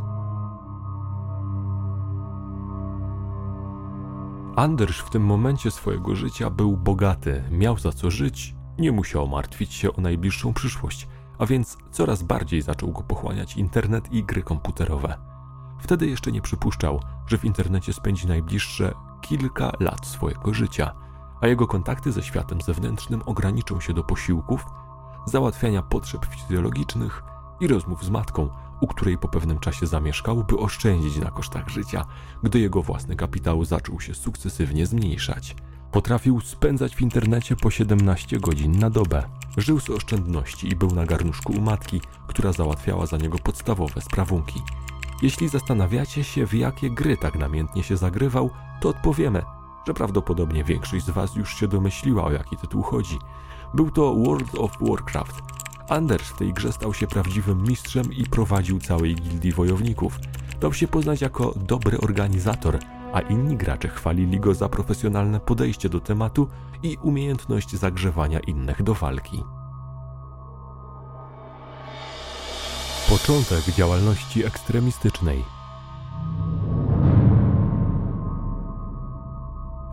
Anders 4.56 4.98
w 4.98 5.10
tym 5.10 5.22
momencie 5.22 5.70
swojego 5.70 6.14
życia 6.14 6.50
był 6.50 6.76
bogaty, 6.76 7.44
miał 7.50 7.78
za 7.78 7.92
co 7.92 8.10
żyć, 8.10 8.55
nie 8.78 8.92
musiał 8.92 9.28
martwić 9.28 9.74
się 9.74 9.92
o 9.92 10.00
najbliższą 10.00 10.54
przyszłość, 10.54 11.08
a 11.38 11.46
więc 11.46 11.78
coraz 11.90 12.22
bardziej 12.22 12.62
zaczął 12.62 12.92
go 12.92 13.02
pochłaniać 13.02 13.56
internet 13.56 14.12
i 14.12 14.24
gry 14.24 14.42
komputerowe. 14.42 15.18
Wtedy 15.80 16.06
jeszcze 16.06 16.32
nie 16.32 16.42
przypuszczał, 16.42 17.00
że 17.26 17.38
w 17.38 17.44
internecie 17.44 17.92
spędzi 17.92 18.26
najbliższe 18.26 18.94
kilka 19.20 19.72
lat 19.80 20.06
swojego 20.06 20.54
życia, 20.54 20.92
a 21.40 21.46
jego 21.46 21.66
kontakty 21.66 22.12
ze 22.12 22.22
światem 22.22 22.60
zewnętrznym 22.60 23.22
ograniczą 23.26 23.80
się 23.80 23.92
do 23.92 24.04
posiłków, 24.04 24.64
załatwiania 25.26 25.82
potrzeb 25.82 26.26
fizjologicznych 26.26 27.22
i 27.60 27.66
rozmów 27.66 28.04
z 28.04 28.10
matką, 28.10 28.48
u 28.80 28.86
której 28.86 29.18
po 29.18 29.28
pewnym 29.28 29.58
czasie 29.58 29.86
zamieszkał, 29.86 30.44
by 30.44 30.58
oszczędzić 30.58 31.18
na 31.18 31.30
kosztach 31.30 31.68
życia, 31.68 32.04
gdy 32.42 32.58
jego 32.60 32.82
własny 32.82 33.16
kapitał 33.16 33.64
zaczął 33.64 34.00
się 34.00 34.14
sukcesywnie 34.14 34.86
zmniejszać. 34.86 35.56
Potrafił 35.96 36.40
spędzać 36.40 36.96
w 36.96 37.00
internecie 37.00 37.56
po 37.56 37.70
17 37.70 38.40
godzin 38.40 38.78
na 38.78 38.90
dobę. 38.90 39.22
Żył 39.56 39.80
z 39.80 39.90
oszczędności 39.90 40.68
i 40.68 40.76
był 40.76 40.90
na 40.90 41.06
garnuszku 41.06 41.52
u 41.52 41.60
matki, 41.60 42.00
która 42.26 42.52
załatwiała 42.52 43.06
za 43.06 43.16
niego 43.16 43.38
podstawowe 43.38 44.00
sprawunki. 44.00 44.62
Jeśli 45.22 45.48
zastanawiacie 45.48 46.24
się, 46.24 46.46
w 46.46 46.54
jakie 46.54 46.90
gry 46.90 47.16
tak 47.16 47.38
namiętnie 47.38 47.82
się 47.82 47.96
zagrywał, 47.96 48.50
to 48.80 48.88
odpowiemy, 48.88 49.42
że 49.86 49.94
prawdopodobnie 49.94 50.64
większość 50.64 51.04
z 51.04 51.10
Was 51.10 51.36
już 51.36 51.54
się 51.54 51.68
domyśliła, 51.68 52.24
o 52.24 52.32
jaki 52.32 52.56
tytuł 52.56 52.82
chodzi. 52.82 53.18
Był 53.74 53.90
to 53.90 54.14
World 54.14 54.54
of 54.54 54.70
Warcraft. 54.80 55.42
Anders 55.88 56.22
w 56.22 56.38
tej 56.38 56.52
grze 56.52 56.72
stał 56.72 56.94
się 56.94 57.06
prawdziwym 57.06 57.62
mistrzem 57.62 58.12
i 58.12 58.24
prowadził 58.24 58.80
całej 58.80 59.14
gildii 59.14 59.52
wojowników. 59.52 60.18
Dał 60.60 60.72
się 60.72 60.88
poznać 60.88 61.20
jako 61.20 61.54
dobry 61.56 61.98
organizator, 61.98 62.78
a 63.12 63.20
inni 63.20 63.56
gracze 63.56 63.88
chwalili 63.88 64.40
go 64.40 64.54
za 64.54 64.68
profesjonalne 64.68 65.40
podejście 65.40 65.88
do 65.88 66.00
tematu 66.00 66.48
i 66.82 66.96
umiejętność 67.02 67.76
zagrzewania 67.76 68.40
innych 68.40 68.82
do 68.82 68.94
walki. 68.94 69.42
Początek 73.08 73.74
działalności 73.74 74.44
ekstremistycznej. 74.44 75.44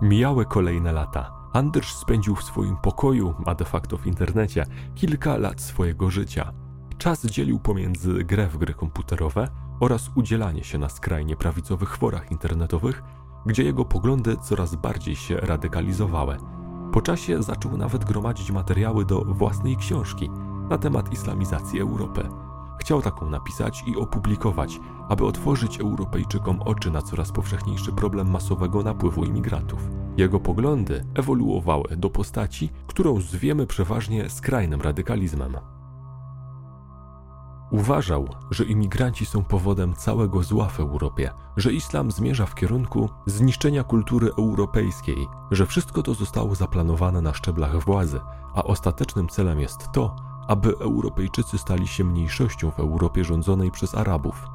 Mijały 0.02 0.46
kolejne 0.46 0.92
lata. 0.92 1.32
Anders 1.54 1.88
spędził 1.88 2.36
w 2.36 2.44
swoim 2.44 2.78
pokoju, 2.78 3.34
a 3.46 3.56
de 3.56 3.66
facto 3.66 3.98
w 3.98 4.08
internecie, 4.08 4.66
kilka 4.96 5.38
lat 5.38 5.62
swojego 5.62 6.10
życia. 6.10 6.52
Czas 6.98 7.26
dzielił 7.26 7.60
pomiędzy 7.60 8.24
grę 8.24 8.48
w 8.48 8.58
gry 8.58 8.74
komputerowe 8.74 9.48
oraz 9.84 10.12
udzielanie 10.16 10.64
się 10.64 10.78
na 10.78 10.90
skrajnie 10.90 11.36
prawicowych 11.36 11.98
forach 11.98 12.32
internetowych, 12.32 13.04
gdzie 13.46 13.64
jego 13.64 13.86
poglądy 13.86 14.38
coraz 14.38 14.76
bardziej 14.76 15.16
się 15.16 15.38
radykalizowały. 15.38 16.38
Po 16.94 17.02
czasie 17.02 17.44
zaczął 17.44 17.78
nawet 17.78 18.06
gromadzić 18.06 18.52
materiały 18.52 19.06
do 19.06 19.22
własnej 19.22 19.78
książki 19.78 20.30
na 20.70 20.78
temat 20.78 21.14
islamizacji 21.14 21.80
Europy. 21.80 22.30
Chciał 22.80 23.02
taką 23.02 23.30
napisać 23.30 23.84
i 23.88 23.96
opublikować, 23.96 24.80
aby 25.10 25.26
otworzyć 25.26 25.80
Europejczykom 25.80 26.62
oczy 26.62 26.92
na 26.92 27.02
coraz 27.02 27.32
powszechniejszy 27.32 27.92
problem 27.92 28.32
masowego 28.32 28.84
napływu 28.84 29.24
imigrantów. 29.26 29.90
Jego 30.18 30.40
poglądy 30.40 31.06
ewoluowały 31.16 31.98
do 31.98 32.10
postaci, 32.10 32.70
którą 32.88 33.22
zwiemy 33.22 33.68
przeważnie 33.68 34.30
skrajnym 34.30 34.82
radykalizmem. 34.82 35.58
Uważał, 37.74 38.28
że 38.52 38.66
imigranci 38.66 39.26
są 39.26 39.44
powodem 39.44 39.94
całego 39.94 40.44
zła 40.44 40.68
w 40.70 40.80
Europie, 40.80 41.32
że 41.58 41.74
islam 41.74 42.12
zmierza 42.12 42.46
w 42.46 42.56
kierunku 42.56 43.10
zniszczenia 43.26 43.84
kultury 43.84 44.32
europejskiej, 44.38 45.28
że 45.52 45.66
wszystko 45.66 46.04
to 46.04 46.14
zostało 46.14 46.56
zaplanowane 46.56 47.22
na 47.22 47.34
szczeblach 47.34 47.86
władzy, 47.86 48.20
a 48.56 48.64
ostatecznym 48.64 49.28
celem 49.28 49.60
jest 49.60 49.88
to, 49.94 50.16
aby 50.48 50.78
Europejczycy 50.78 51.58
stali 51.58 51.88
się 51.88 52.04
mniejszością 52.04 52.72
w 52.72 52.80
Europie 52.80 53.24
rządzonej 53.24 53.72
przez 53.72 53.96
Arabów. 53.96 54.46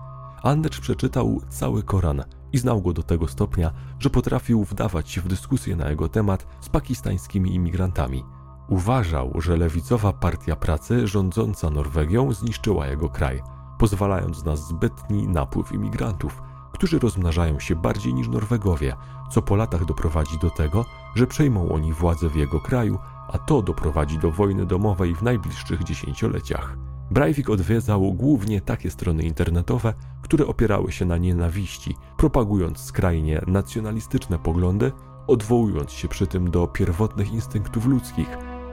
Andrzej 0.43 0.83
przeczytał 0.83 1.41
cały 1.49 1.83
Koran 1.83 2.25
i 2.53 2.59
znał 2.59 2.83
go 2.83 2.93
do 2.93 3.03
tego 3.03 3.29
stopnia, 3.29 3.71
że 3.99 4.11
potrafił 4.11 4.65
wdawać 4.65 5.11
się 5.11 5.21
w 5.21 5.29
dyskusję 5.29 5.77
na 5.77 5.91
jego 5.91 6.09
temat 6.09 6.47
z 6.61 6.69
pakistańskimi 6.69 7.55
imigrantami. 7.55 8.25
Uważał, 8.69 9.33
że 9.41 9.57
lewicowa 9.57 10.13
partia 10.13 10.57
pracy 10.57 11.07
rządząca 11.07 11.71
Norwegią 11.71 12.33
zniszczyła 12.33 12.87
jego 12.87 13.09
kraj, 13.09 13.43
pozwalając 13.79 14.45
na 14.45 14.57
zbytni 14.57 15.29
napływ 15.29 15.73
imigrantów, 15.73 16.43
którzy 16.73 16.99
rozmnażają 16.99 17.61
się 17.61 17.77
bardziej 17.77 18.15
niż 18.15 18.29
Norwegowie, 18.29 18.97
co 19.31 19.43
po 19.43 19.57
latach 19.57 19.85
doprowadzi 19.85 20.39
do 20.39 20.51
tego, 20.51 20.85
że 21.15 21.27
przejmą 21.27 21.69
oni 21.73 21.93
władzę 21.93 22.29
w 22.29 22.37
jego 22.37 22.61
kraju, 22.61 22.99
a 23.29 23.39
to 23.39 23.63
doprowadzi 23.63 24.19
do 24.19 24.31
wojny 24.31 24.67
domowej 24.67 25.15
w 25.15 25.23
najbliższych 25.23 25.85
dziesięcioleciach. 25.85 26.77
Breivik 27.11 27.51
odwiedzał 27.51 28.15
głównie 28.15 28.61
takie 28.61 28.91
strony 28.91 29.23
internetowe, 29.23 29.95
które 30.23 30.47
opierały 30.47 30.93
się 30.93 31.05
na 31.05 31.17
nienawiści, 31.17 31.97
propagując 32.17 32.79
skrajnie 32.79 33.43
nacjonalistyczne 33.47 34.39
poglądy, 34.39 34.93
odwołując 35.27 35.93
się 35.93 36.09
przy 36.09 36.27
tym 36.27 36.51
do 36.51 36.67
pierwotnych 36.67 37.33
instynktów 37.33 37.87
ludzkich, 37.87 38.29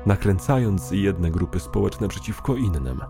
nakręcając 0.05 0.91
jedne 0.91 1.31
grupy 1.31 1.59
społeczne 1.59 2.07
przeciwko 2.07 2.55
innym. 2.55 3.01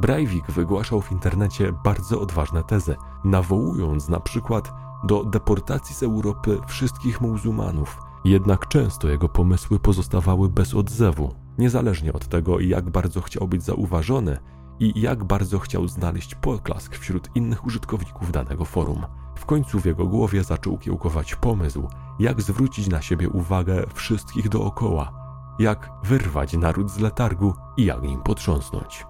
Breivik 0.00 0.50
wygłaszał 0.50 1.00
w 1.00 1.12
internecie 1.12 1.72
bardzo 1.84 2.20
odważne 2.20 2.62
tezy, 2.62 2.96
nawołując 3.24 4.08
na 4.08 4.20
przykład 4.20 4.72
do 5.04 5.24
deportacji 5.24 5.94
z 5.94 6.02
Europy 6.02 6.58
wszystkich 6.66 7.20
muzułmanów, 7.20 7.98
jednak 8.24 8.68
często 8.68 9.08
jego 9.08 9.28
pomysły 9.28 9.78
pozostawały 9.78 10.48
bez 10.48 10.74
odzewu. 10.74 11.34
Niezależnie 11.58 12.12
od 12.12 12.28
tego, 12.28 12.60
jak 12.60 12.90
bardzo 12.90 13.20
chciał 13.20 13.48
być 13.48 13.62
zauważony 13.62 14.38
i 14.80 15.00
jak 15.00 15.24
bardzo 15.24 15.58
chciał 15.58 15.88
znaleźć 15.88 16.34
poklask 16.34 16.96
wśród 16.96 17.30
innych 17.34 17.66
użytkowników 17.66 18.32
danego 18.32 18.64
forum. 18.64 19.06
W 19.36 19.46
końcu 19.46 19.80
w 19.80 19.84
jego 19.84 20.06
głowie 20.06 20.44
zaczął 20.44 20.78
kiełkować 20.78 21.34
pomysł, 21.34 21.88
jak 22.18 22.42
zwrócić 22.42 22.88
na 22.88 23.02
siebie 23.02 23.28
uwagę 23.28 23.84
wszystkich 23.94 24.48
dookoła, 24.48 25.25
jak 25.58 25.90
wyrwać 26.02 26.52
naród 26.52 26.90
z 26.90 26.98
letargu 26.98 27.54
i 27.76 27.84
jak 27.84 28.02
nim 28.02 28.22
potrząsnąć. 28.22 29.06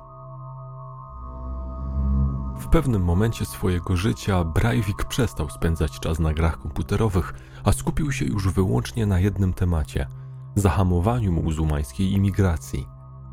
W 2.58 2.68
pewnym 2.68 3.04
momencie 3.04 3.44
swojego 3.44 3.96
życia 3.96 4.44
Breivik 4.44 5.04
przestał 5.04 5.50
spędzać 5.50 6.00
czas 6.00 6.18
na 6.18 6.34
grach 6.34 6.58
komputerowych, 6.58 7.34
a 7.64 7.72
skupił 7.72 8.12
się 8.12 8.24
już 8.24 8.48
wyłącznie 8.48 9.06
na 9.06 9.20
jednym 9.20 9.52
temacie 9.52 10.06
zahamowaniu 10.54 11.32
muzułmańskiej 11.32 12.12
imigracji. 12.12 12.88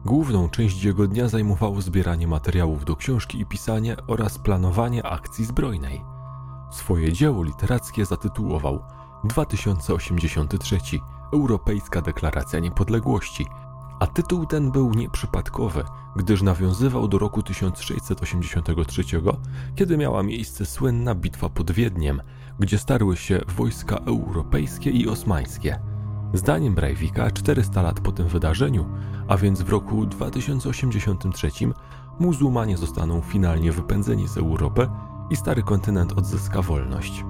Główną 0.06 0.50
część 0.50 0.84
jego 0.84 1.08
dnia 1.08 1.28
zajmowało 1.28 1.82
zbieranie 1.82 2.28
materiałów 2.28 2.86
do 2.86 2.96
książki 2.96 3.40
i 3.40 3.46
pisanie 3.46 3.96
oraz 4.08 4.40
planowanie 4.40 5.06
akcji 5.06 5.46
zbrojnej. 5.46 6.02
Swoje 6.72 7.14
dzieło 7.14 7.44
literackie 7.44 8.06
zatytułował 8.06 8.80
2083 9.24 10.80
Europejska 11.34 12.02
Deklaracja 12.02 12.60
Niepodległości, 12.60 13.46
a 14.00 14.08
tytuł 14.08 14.46
ten 14.46 14.72
był 14.72 14.94
nieprzypadkowy, 14.94 15.84
gdyż 16.16 16.42
nawiązywał 16.42 17.08
do 17.08 17.18
roku 17.18 17.44
1683, 17.44 19.04
kiedy 19.76 19.98
miała 19.98 20.24
miejsce 20.24 20.66
słynna 20.66 21.16
bitwa 21.16 21.50
pod 21.50 21.72
Wiedniem, 21.72 22.22
gdzie 22.60 22.78
starły 22.78 23.18
się 23.18 23.42
wojska 23.48 23.98
europejskie 23.98 24.90
i 24.90 25.08
osmańskie. 25.08 25.80
Zdaniem 26.34 26.76
Breivika 26.76 27.32
400 27.32 27.82
lat 27.82 28.00
po 28.00 28.12
tym 28.12 28.28
wydarzeniu, 28.28 28.86
a 29.28 29.38
więc 29.38 29.62
w 29.62 29.70
roku 29.70 30.06
2083, 30.06 31.50
muzułmanie 32.20 32.78
zostaną 32.78 33.22
finalnie 33.22 33.72
wypędzeni 33.72 34.28
z 34.28 34.38
Europy 34.38 34.90
i 35.30 35.36
stary 35.36 35.64
kontynent 35.64 36.14
odzyska 36.14 36.62
wolność. 36.62 37.26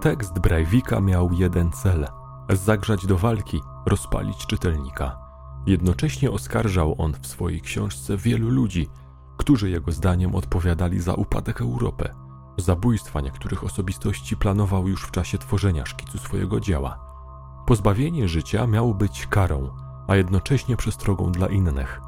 Tekst 0.00 0.38
Breivika 0.38 1.00
miał 1.00 1.32
jeden 1.32 1.72
cel: 1.72 2.21
zagrzać 2.48 3.06
do 3.06 3.18
walki, 3.18 3.60
rozpalić 3.86 4.46
czytelnika. 4.46 5.18
Jednocześnie 5.66 6.30
oskarżał 6.30 6.94
on 6.98 7.12
w 7.22 7.26
swojej 7.26 7.60
książce 7.60 8.16
wielu 8.16 8.50
ludzi, 8.50 8.88
którzy 9.36 9.70
jego 9.70 9.92
zdaniem 9.92 10.34
odpowiadali 10.34 11.00
za 11.00 11.14
upadek 11.14 11.60
Europy. 11.60 12.08
Zabójstwa 12.56 13.20
niektórych 13.20 13.64
osobistości 13.64 14.36
planował 14.36 14.88
już 14.88 15.02
w 15.02 15.10
czasie 15.10 15.38
tworzenia 15.38 15.86
szkicu 15.86 16.18
swojego 16.18 16.60
dzieła. 16.60 16.98
Pozbawienie 17.66 18.28
życia 18.28 18.66
miało 18.66 18.94
być 18.94 19.26
karą, 19.26 19.70
a 20.08 20.16
jednocześnie 20.16 20.76
przestrogą 20.76 21.32
dla 21.32 21.46
innych. 21.46 22.00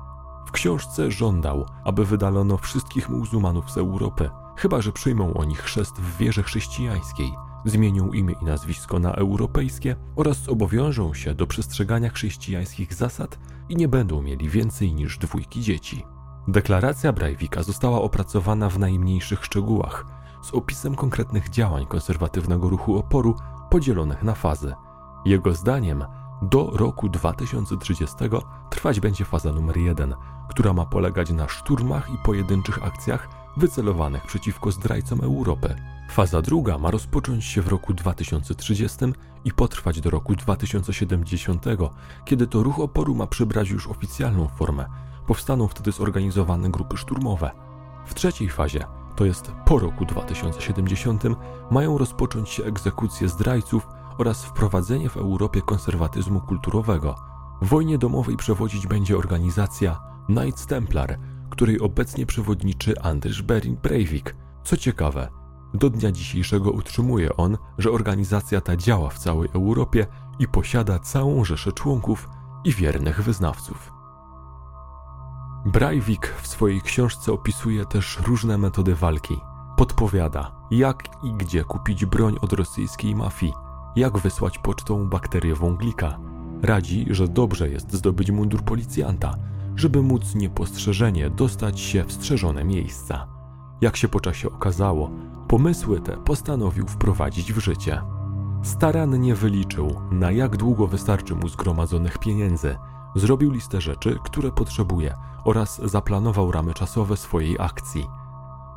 W 0.46 0.50
książce 0.50 1.10
żądał, 1.10 1.66
aby 1.84 2.04
wydalono 2.04 2.56
wszystkich 2.56 3.08
muzułmanów 3.08 3.70
z 3.70 3.78
Europy, 3.78 4.30
chyba 4.56 4.82
że 4.82 4.92
przyjmą 4.92 5.34
oni 5.34 5.54
chrzest 5.54 6.00
w 6.00 6.16
wierze 6.16 6.42
chrześcijańskiej, 6.42 7.34
zmienią 7.64 8.12
imię 8.12 8.34
i 8.42 8.44
nazwisko 8.44 8.98
na 8.98 9.12
europejskie 9.12 9.96
oraz 10.16 10.38
zobowiążą 10.38 11.14
się 11.14 11.34
do 11.34 11.46
przestrzegania 11.46 12.10
chrześcijańskich 12.10 12.94
zasad 12.94 13.38
i 13.68 13.76
nie 13.76 13.88
będą 13.88 14.22
mieli 14.22 14.48
więcej 14.48 14.94
niż 14.94 15.18
dwójki 15.18 15.60
dzieci. 15.60 16.04
Deklaracja 16.48 17.12
Breivika 17.12 17.62
została 17.62 18.02
opracowana 18.02 18.68
w 18.68 18.78
najmniejszych 18.78 19.44
szczegółach, 19.44 20.06
z 20.42 20.54
opisem 20.54 20.94
konkretnych 20.94 21.50
działań 21.50 21.86
konserwatywnego 21.86 22.68
ruchu 22.68 22.98
oporu 22.98 23.36
podzielonych 23.70 24.22
na 24.22 24.34
fazy. 24.34 24.74
Jego 25.24 25.54
zdaniem 25.54 26.04
do 26.42 26.70
roku 26.72 27.08
2030 27.08 28.16
trwać 28.70 29.00
będzie 29.00 29.24
faza 29.24 29.52
numer 29.52 29.76
1, 29.76 30.14
która 30.48 30.72
ma 30.72 30.86
polegać 30.86 31.30
na 31.30 31.48
szturmach 31.48 32.10
i 32.10 32.18
pojedynczych 32.24 32.86
akcjach 32.86 33.43
wycelowanych 33.56 34.26
przeciwko 34.26 34.70
zdrajcom 34.70 35.20
Europy. 35.20 35.74
Faza 36.10 36.42
druga 36.42 36.78
ma 36.78 36.90
rozpocząć 36.90 37.44
się 37.44 37.62
w 37.62 37.68
roku 37.68 37.94
2030 37.94 38.98
i 39.44 39.52
potrwać 39.52 40.00
do 40.00 40.10
roku 40.10 40.36
2070, 40.36 41.64
kiedy 42.24 42.46
to 42.46 42.62
ruch 42.62 42.80
oporu 42.80 43.14
ma 43.14 43.26
przybrać 43.26 43.70
już 43.70 43.86
oficjalną 43.86 44.48
formę. 44.48 44.86
Powstaną 45.26 45.68
wtedy 45.68 45.92
zorganizowane 45.92 46.70
grupy 46.70 46.96
szturmowe. 46.96 47.50
W 48.06 48.14
trzeciej 48.14 48.48
fazie, 48.48 48.84
to 49.16 49.24
jest 49.24 49.52
po 49.64 49.78
roku 49.78 50.04
2070, 50.04 51.22
mają 51.70 51.98
rozpocząć 51.98 52.48
się 52.48 52.64
egzekucje 52.64 53.28
zdrajców 53.28 53.86
oraz 54.18 54.44
wprowadzenie 54.44 55.10
w 55.10 55.16
Europie 55.16 55.62
konserwatyzmu 55.62 56.40
kulturowego. 56.40 57.14
W 57.62 57.68
wojnie 57.68 57.98
domowej 57.98 58.36
przewodzić 58.36 58.86
będzie 58.86 59.18
organizacja 59.18 60.00
Knights 60.26 60.66
Templar, 60.66 61.18
której 61.54 61.80
obecnie 61.80 62.26
przewodniczy 62.26 63.00
Andrzej 63.00 63.46
Bering 63.46 63.80
Breivik. 63.80 64.36
Co 64.64 64.76
ciekawe, 64.76 65.28
do 65.74 65.90
dnia 65.90 66.12
dzisiejszego 66.12 66.70
utrzymuje 66.70 67.36
on, 67.36 67.58
że 67.78 67.90
organizacja 67.90 68.60
ta 68.60 68.76
działa 68.76 69.10
w 69.10 69.18
całej 69.18 69.48
Europie 69.54 70.06
i 70.38 70.48
posiada 70.48 70.98
całą 70.98 71.44
rzeszę 71.44 71.72
członków 71.72 72.28
i 72.64 72.72
wiernych 72.72 73.22
wyznawców. 73.22 73.92
Breivik 75.66 76.34
w 76.42 76.46
swojej 76.46 76.82
książce 76.82 77.32
opisuje 77.32 77.84
też 77.84 78.18
różne 78.26 78.58
metody 78.58 78.94
walki. 78.94 79.40
Podpowiada, 79.76 80.52
jak 80.70 81.04
i 81.22 81.32
gdzie 81.32 81.64
kupić 81.64 82.04
broń 82.04 82.36
od 82.40 82.52
rosyjskiej 82.52 83.14
mafii, 83.14 83.52
jak 83.96 84.18
wysłać 84.18 84.58
pocztą 84.58 85.08
bakteriową 85.08 85.76
glika. 85.76 86.18
Radzi, 86.62 87.06
że 87.10 87.28
dobrze 87.28 87.68
jest 87.68 87.92
zdobyć 87.92 88.30
mundur 88.30 88.62
policjanta, 88.62 89.34
żeby 89.76 90.02
móc 90.02 90.34
niepostrzeżenie 90.34 91.30
dostać 91.30 91.80
się 91.80 92.04
w 92.04 92.12
strzeżone 92.12 92.64
miejsca. 92.64 93.26
Jak 93.80 93.96
się 93.96 94.08
po 94.08 94.20
czasie 94.20 94.48
okazało, 94.48 95.10
pomysły 95.48 96.00
te 96.00 96.16
postanowił 96.16 96.86
wprowadzić 96.86 97.52
w 97.52 97.58
życie. 97.58 98.02
Starannie 98.62 99.34
wyliczył, 99.34 100.00
na 100.10 100.30
jak 100.30 100.56
długo 100.56 100.86
wystarczy 100.86 101.34
mu 101.34 101.48
zgromadzonych 101.48 102.18
pieniędzy, 102.18 102.76
zrobił 103.14 103.50
listę 103.50 103.80
rzeczy, 103.80 104.18
które 104.24 104.52
potrzebuje 104.52 105.14
oraz 105.44 105.80
zaplanował 105.84 106.52
ramy 106.52 106.74
czasowe 106.74 107.16
swojej 107.16 107.56
akcji. 107.60 108.06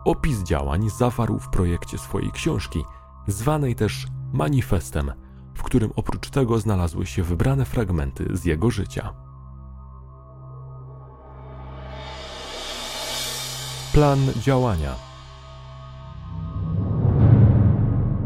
Opis 0.05 0.43
działań 0.43 0.89
zawarł 0.89 1.39
w 1.39 1.49
projekcie 1.49 1.97
swojej 1.97 2.31
książki, 2.31 2.83
zwanej 3.27 3.75
też 3.75 4.07
manifestem, 4.33 5.11
w 5.53 5.63
którym 5.63 5.91
oprócz 5.95 6.29
tego 6.29 6.59
znalazły 6.59 7.05
się 7.05 7.23
wybrane 7.23 7.65
fragmenty 7.65 8.37
z 8.37 8.45
jego 8.45 8.71
życia. 8.71 9.26
Plan 13.97 14.19
działania. 14.41 14.95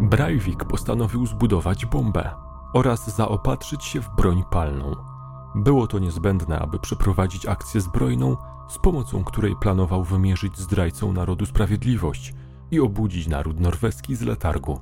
Breivik 0.02 0.66
postanowił 0.66 1.26
zbudować 1.26 1.86
bombę 1.86 2.30
oraz 2.74 3.16
zaopatrzyć 3.16 3.84
się 3.84 4.02
w 4.02 4.10
broń 4.16 4.44
palną. 4.52 4.96
Było 5.56 5.88
to 5.88 6.00
niezbędne, 6.00 6.60
aby 6.60 6.80
przeprowadzić 6.80 7.46
akcję 7.46 7.82
zbrojną, 7.82 8.38
z 8.70 8.78
pomocą 8.78 9.24
której 9.24 9.56
planował 9.56 10.04
wymierzyć 10.04 10.58
zdrajcą 10.58 11.14
narodu 11.14 11.46
sprawiedliwość 11.46 12.34
i 12.72 12.80
obudzić 12.80 13.28
naród 13.28 13.60
norweski 13.60 14.16
z 14.16 14.22
letargu. 14.22 14.80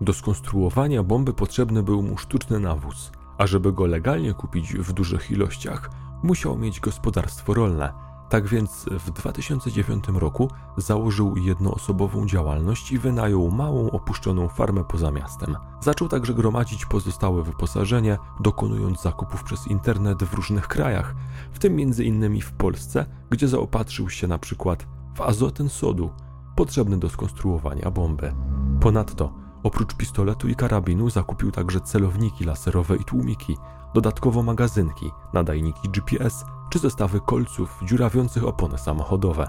Do 0.00 0.12
skonstruowania 0.12 1.02
bomby 1.02 1.32
potrzebny 1.32 1.82
był 1.82 2.02
mu 2.02 2.18
sztuczny 2.18 2.60
nawóz, 2.60 3.12
a 3.38 3.46
żeby 3.46 3.72
go 3.72 3.86
legalnie 3.86 4.34
kupić 4.34 4.72
w 4.72 4.92
dużych 4.92 5.30
ilościach, 5.30 5.90
musiał 6.22 6.58
mieć 6.58 6.80
gospodarstwo 6.80 7.54
rolne. 7.54 8.05
Tak 8.28 8.46
więc 8.46 8.86
w 8.90 9.10
2009 9.10 10.04
roku 10.14 10.50
założył 10.76 11.36
jednoosobową 11.36 12.26
działalność 12.26 12.92
i 12.92 12.98
wynajął 12.98 13.50
małą 13.50 13.90
opuszczoną 13.90 14.48
farmę 14.48 14.84
poza 14.84 15.10
miastem. 15.10 15.56
Zaczął 15.80 16.08
także 16.08 16.34
gromadzić 16.34 16.86
pozostałe 16.86 17.42
wyposażenie, 17.42 18.18
dokonując 18.40 19.02
zakupów 19.02 19.44
przez 19.44 19.66
internet 19.66 20.24
w 20.24 20.34
różnych 20.34 20.68
krajach, 20.68 21.14
w 21.52 21.58
tym 21.58 21.72
m.in. 21.72 22.40
w 22.40 22.52
Polsce, 22.52 23.06
gdzie 23.30 23.48
zaopatrzył 23.48 24.10
się 24.10 24.26
na 24.26 24.38
przykład 24.38 24.86
w 25.14 25.20
azoten 25.20 25.68
sodu, 25.68 26.10
potrzebny 26.56 26.98
do 26.98 27.08
skonstruowania 27.08 27.90
bomby. 27.90 28.32
Ponadto 28.80 29.46
Oprócz 29.66 29.94
pistoletu 29.94 30.48
i 30.48 30.54
karabinu 30.54 31.10
zakupił 31.10 31.52
także 31.52 31.80
celowniki 31.80 32.44
laserowe 32.44 32.96
i 32.96 33.04
tłumiki, 33.04 33.56
dodatkowo 33.94 34.42
magazynki, 34.42 35.10
nadajniki 35.32 35.88
GPS 35.88 36.44
czy 36.70 36.78
zestawy 36.78 37.20
kolców 37.20 37.80
dziurawiących 37.82 38.44
opony 38.44 38.78
samochodowe. 38.78 39.48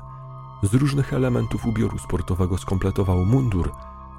Z 0.63 0.73
różnych 0.73 1.13
elementów 1.13 1.65
ubioru 1.65 1.97
sportowego 1.97 2.57
skompletował 2.57 3.25
mundur, 3.25 3.71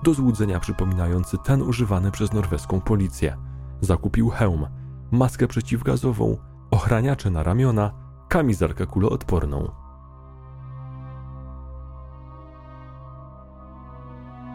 do 0.02 0.14
złudzenia 0.14 0.60
przypominający 0.60 1.38
ten 1.38 1.62
używany 1.62 2.10
przez 2.10 2.32
norweską 2.32 2.80
policję. 2.80 3.36
Zakupił 3.80 4.28
hełm, 4.28 4.66
maskę 5.10 5.46
przeciwgazową, 5.46 6.36
ochraniacze 6.70 7.30
na 7.30 7.42
ramiona, 7.42 7.90
kamizelkę 8.28 8.86
kuloodporną. 8.86 9.70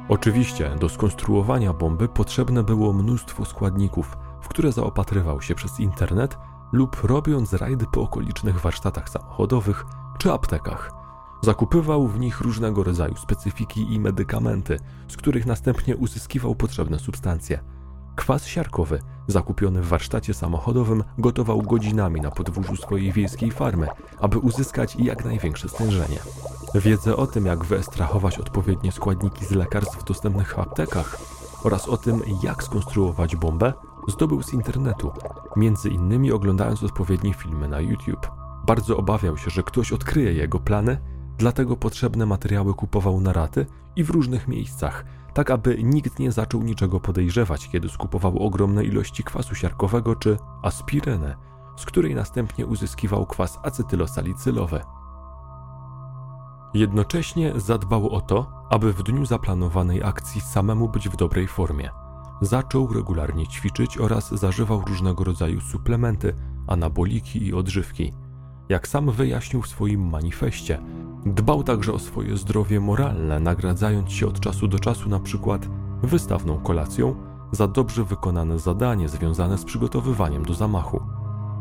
Oczywiście 0.09 0.75
do 0.79 0.89
skonstruowania 0.89 1.73
bomby 1.73 2.07
potrzebne 2.07 2.63
było 2.63 2.93
mnóstwo 2.93 3.45
składników, 3.45 4.17
w 4.41 4.47
które 4.47 4.71
zaopatrywał 4.71 5.41
się 5.41 5.55
przez 5.55 5.79
internet 5.79 6.37
lub 6.73 7.03
robiąc 7.03 7.53
rajdy 7.53 7.85
po 7.91 8.01
okolicznych 8.01 8.61
warsztatach 8.61 9.09
samochodowych 9.09 9.85
czy 10.17 10.31
aptekach. 10.31 10.91
Zakupywał 11.41 12.07
w 12.07 12.19
nich 12.19 12.41
różnego 12.41 12.83
rodzaju 12.83 13.15
specyfiki 13.15 13.93
i 13.93 13.99
medykamenty, 13.99 14.79
z 15.07 15.17
których 15.17 15.45
następnie 15.45 15.97
uzyskiwał 15.97 16.55
potrzebne 16.55 16.99
substancje. 16.99 17.59
Kwas 18.15 18.45
siarkowy, 18.45 18.99
zakupiony 19.27 19.81
w 19.81 19.87
warsztacie 19.87 20.33
samochodowym, 20.33 21.03
gotował 21.17 21.61
godzinami 21.61 22.21
na 22.21 22.31
podwórzu 22.31 22.75
swojej 22.75 23.11
wiejskiej 23.11 23.51
farmy, 23.51 23.87
aby 24.19 24.39
uzyskać 24.39 24.95
jak 24.95 25.25
największe 25.25 25.69
stężenie. 25.69 26.19
Wiedzę 26.75 27.17
o 27.17 27.27
tym, 27.27 27.45
jak 27.45 27.65
wyekstrahować 27.65 28.39
odpowiednie 28.39 28.91
składniki 28.91 29.45
z 29.45 29.51
lekarstw 29.51 29.99
w 29.99 30.03
dostępnych 30.03 30.59
aptekach 30.59 31.17
oraz 31.63 31.89
o 31.89 31.97
tym, 31.97 32.21
jak 32.43 32.63
skonstruować 32.63 33.35
bombę, 33.35 33.73
zdobył 34.07 34.43
z 34.43 34.53
internetu, 34.53 35.11
między 35.55 35.89
innymi 35.89 36.31
oglądając 36.31 36.83
odpowiednie 36.83 37.33
filmy 37.33 37.67
na 37.67 37.79
YouTube. 37.79 38.31
Bardzo 38.67 38.97
obawiał 38.97 39.37
się, 39.37 39.49
że 39.49 39.63
ktoś 39.63 39.91
odkryje 39.91 40.33
jego 40.33 40.59
plany, 40.59 40.97
dlatego 41.37 41.77
potrzebne 41.77 42.25
materiały 42.25 42.73
kupował 42.73 43.21
na 43.21 43.33
raty 43.33 43.65
i 43.95 44.03
w 44.03 44.09
różnych 44.09 44.47
miejscach, 44.47 45.05
tak 45.33 45.51
aby 45.51 45.83
nikt 45.83 46.19
nie 46.19 46.31
zaczął 46.31 46.63
niczego 46.63 46.99
podejrzewać, 46.99 47.69
kiedy 47.69 47.89
skupował 47.89 48.39
ogromne 48.39 48.83
ilości 48.83 49.23
kwasu 49.23 49.55
siarkowego 49.55 50.15
czy 50.15 50.37
aspirynę, 50.61 51.35
z 51.77 51.85
której 51.85 52.15
następnie 52.15 52.65
uzyskiwał 52.65 53.25
kwas 53.25 53.59
acetylosalicylowy. 53.63 54.81
Jednocześnie 56.73 57.59
zadbał 57.59 58.09
o 58.09 58.21
to, 58.21 58.51
aby 58.69 58.93
w 58.93 59.03
dniu 59.03 59.25
zaplanowanej 59.25 60.03
akcji 60.03 60.41
samemu 60.41 60.89
być 60.89 61.09
w 61.09 61.15
dobrej 61.15 61.47
formie. 61.47 62.02
Zaczął 62.43 62.93
regularnie 62.93 63.47
ćwiczyć 63.47 63.97
oraz 63.97 64.31
zażywał 64.31 64.81
różnego 64.87 65.23
rodzaju 65.23 65.61
suplementy, 65.61 66.33
anaboliki 66.67 67.47
i 67.47 67.53
odżywki. 67.53 68.13
Jak 68.69 68.87
sam 68.87 69.11
wyjaśnił 69.11 69.61
w 69.61 69.67
swoim 69.67 70.09
manifestie, 70.09 70.79
dbał 71.25 71.63
także 71.63 71.93
o 71.93 71.99
swoje 71.99 72.37
zdrowie 72.37 72.79
moralne, 72.79 73.39
nagradzając 73.39 74.11
się 74.11 74.27
od 74.27 74.39
czasu 74.39 74.67
do 74.67 74.79
czasu 74.79 75.09
na 75.09 75.19
przykład 75.19 75.69
wystawną 76.01 76.59
kolacją 76.59 77.15
za 77.51 77.67
dobrze 77.67 78.03
wykonane 78.03 78.59
zadanie 78.59 79.09
związane 79.09 79.57
z 79.57 79.65
przygotowywaniem 79.65 80.45
do 80.45 80.53
zamachu. 80.53 81.01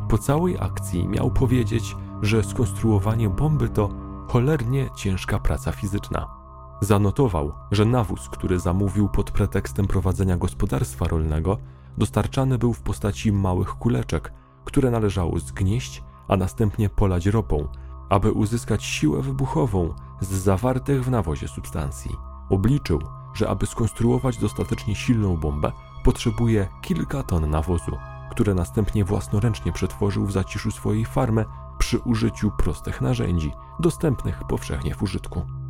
Po 0.09 0.19
całej 0.19 0.57
akcji 0.61 1.09
miał 1.09 1.31
powiedzieć, 1.31 1.97
że 2.23 2.43
skonstruowanie 2.43 3.31
bomby 3.31 3.69
to 3.69 3.89
cholernie 4.29 4.91
ciężka 4.97 5.39
praca 5.39 5.73
fizyczna. 5.73 6.42
Zanotował, 6.83 7.53
że 7.71 7.85
nawóz, 7.85 8.29
który 8.29 8.59
zamówił 8.59 9.09
pod 9.09 9.31
pretekstem 9.31 9.87
prowadzenia 9.87 10.37
gospodarstwa 10.37 11.09
rolnego, 11.09 11.59
dostarczany 11.99 12.59
był 12.59 12.73
w 12.73 12.81
postaci 12.81 13.33
małych 13.33 13.69
kuleczek, 13.69 14.33
które 14.65 14.91
należało 14.91 15.39
zgnieść, 15.39 16.03
a 16.29 16.37
następnie 16.37 16.89
polać 16.89 17.27
ropą, 17.27 17.69
aby 18.09 18.33
uzyskać 18.33 18.85
siłę 18.85 19.23
wybuchową 19.23 19.95
z 20.21 20.29
zawartych 20.29 21.05
w 21.05 21.11
nawozie 21.11 21.49
substancji. 21.49 22.17
Obliczył, 22.51 23.01
że 23.35 23.49
aby 23.49 23.67
skonstruować 23.67 24.39
dostatecznie 24.39 24.95
silną 24.95 25.37
bombę, 25.37 25.73
potrzebuje 26.05 26.69
kilka 26.81 27.23
ton 27.23 27.51
nawozu, 27.51 27.97
które 28.31 28.55
następnie 28.55 29.05
własnoręcznie 29.05 29.73
przetworzył 29.73 30.27
w 30.27 30.33
zaciszu 30.33 30.71
swojej 30.71 31.05
farmy 31.05 31.45
przy 31.79 31.99
użyciu 31.99 32.51
prostych 32.51 33.01
narzędzi, 33.01 33.53
dostępnych 33.81 34.43
powszechnie 34.49 34.95
w 34.95 35.03
użytku. 35.03 35.62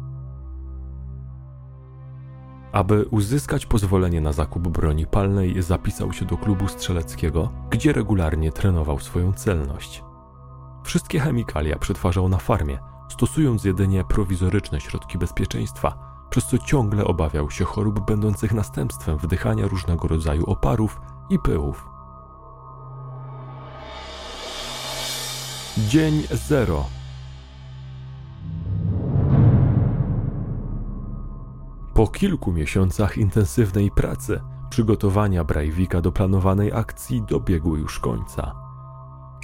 Aby 2.72 3.04
uzyskać 3.10 3.66
pozwolenie 3.66 4.20
na 4.20 4.32
zakup 4.32 4.68
broni 4.68 5.06
palnej, 5.06 5.62
zapisał 5.62 6.12
się 6.12 6.24
do 6.24 6.36
klubu 6.36 6.68
strzeleckiego, 6.68 7.50
gdzie 7.70 7.92
regularnie 7.92 8.52
trenował 8.52 9.00
swoją 9.00 9.32
celność. 9.32 10.04
Wszystkie 10.84 11.20
chemikalia 11.20 11.78
przetwarzał 11.78 12.28
na 12.28 12.38
farmie, 12.38 12.78
stosując 13.08 13.64
jedynie 13.64 14.04
prowizoryczne 14.04 14.80
środki 14.80 15.18
bezpieczeństwa, 15.18 16.12
przez 16.30 16.46
co 16.46 16.58
ciągle 16.58 17.04
obawiał 17.04 17.50
się 17.50 17.64
chorób 17.64 18.06
będących 18.06 18.52
następstwem 18.52 19.18
wdychania 19.18 19.66
różnego 19.66 20.08
rodzaju 20.08 20.44
oparów 20.46 21.00
i 21.30 21.38
pyłów. 21.38 21.88
Dzień 25.78 26.22
zero. 26.30 27.01
Po 32.02 32.08
kilku 32.08 32.52
miesiącach 32.52 33.18
intensywnej 33.18 33.90
pracy, 33.90 34.40
przygotowania 34.70 35.44
Brajwika 35.44 36.00
do 36.00 36.12
planowanej 36.12 36.72
akcji 36.72 37.22
dobiegły 37.22 37.78
już 37.78 37.98
końca. 37.98 38.54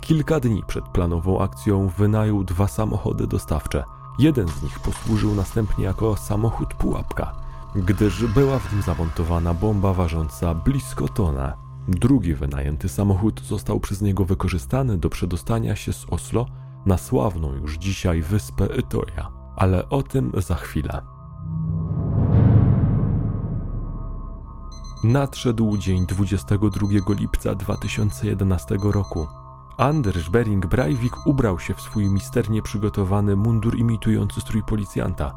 Kilka 0.01 0.41
dni 0.41 0.63
przed 0.67 0.89
planową 0.89 1.41
akcją 1.41 1.89
wynajął 1.89 2.45
dwa 2.45 2.69
samochody 2.69 3.27
dostawcze. 3.27 3.85
Jeden 4.19 4.49
z 4.49 4.63
nich 4.63 4.81
posłużył 4.81 5.35
następnie 5.35 5.85
jako 5.85 6.17
samochód 6.17 6.75
pułapka, 6.75 7.33
gdyż 7.75 8.27
była 8.27 8.59
w 8.59 8.73
nim 8.73 8.83
zamontowana 8.83 9.55
bomba 9.55 9.95
ważąca 9.95 10.55
blisko 10.55 11.09
tona. 11.09 11.57
Drugi 11.89 12.35
wynajęty 12.35 12.89
samochód 12.89 13.41
został 13.41 13.81
przez 13.81 14.03
niego 14.03 14.25
wykorzystany 14.25 14.99
do 14.99 15.11
przedostania 15.11 15.77
się 15.77 15.93
z 15.93 16.07
Oslo 16.11 16.47
na 16.87 16.99
sławną 16.99 17.55
już 17.55 17.77
dzisiaj 17.77 18.23
wyspę 18.23 18.65
Etoja, 18.65 19.31
ale 19.57 19.89
o 19.89 20.03
tym 20.03 20.33
za 20.37 20.55
chwilę. 20.55 21.18
Nadszedł 25.05 25.77
dzień 25.77 26.07
22 26.07 26.89
lipca 27.09 27.55
2011 27.55 28.77
roku. 28.83 29.27
Anders 29.77 30.29
Bering 30.29 30.67
Breivik 30.67 31.27
ubrał 31.27 31.59
się 31.59 31.75
w 31.75 31.81
swój 31.81 32.11
misternie 32.11 32.63
przygotowany 32.63 33.37
mundur 33.37 33.79
imitujący 33.79 34.41
strój 34.41 34.63
policjanta. 34.63 35.35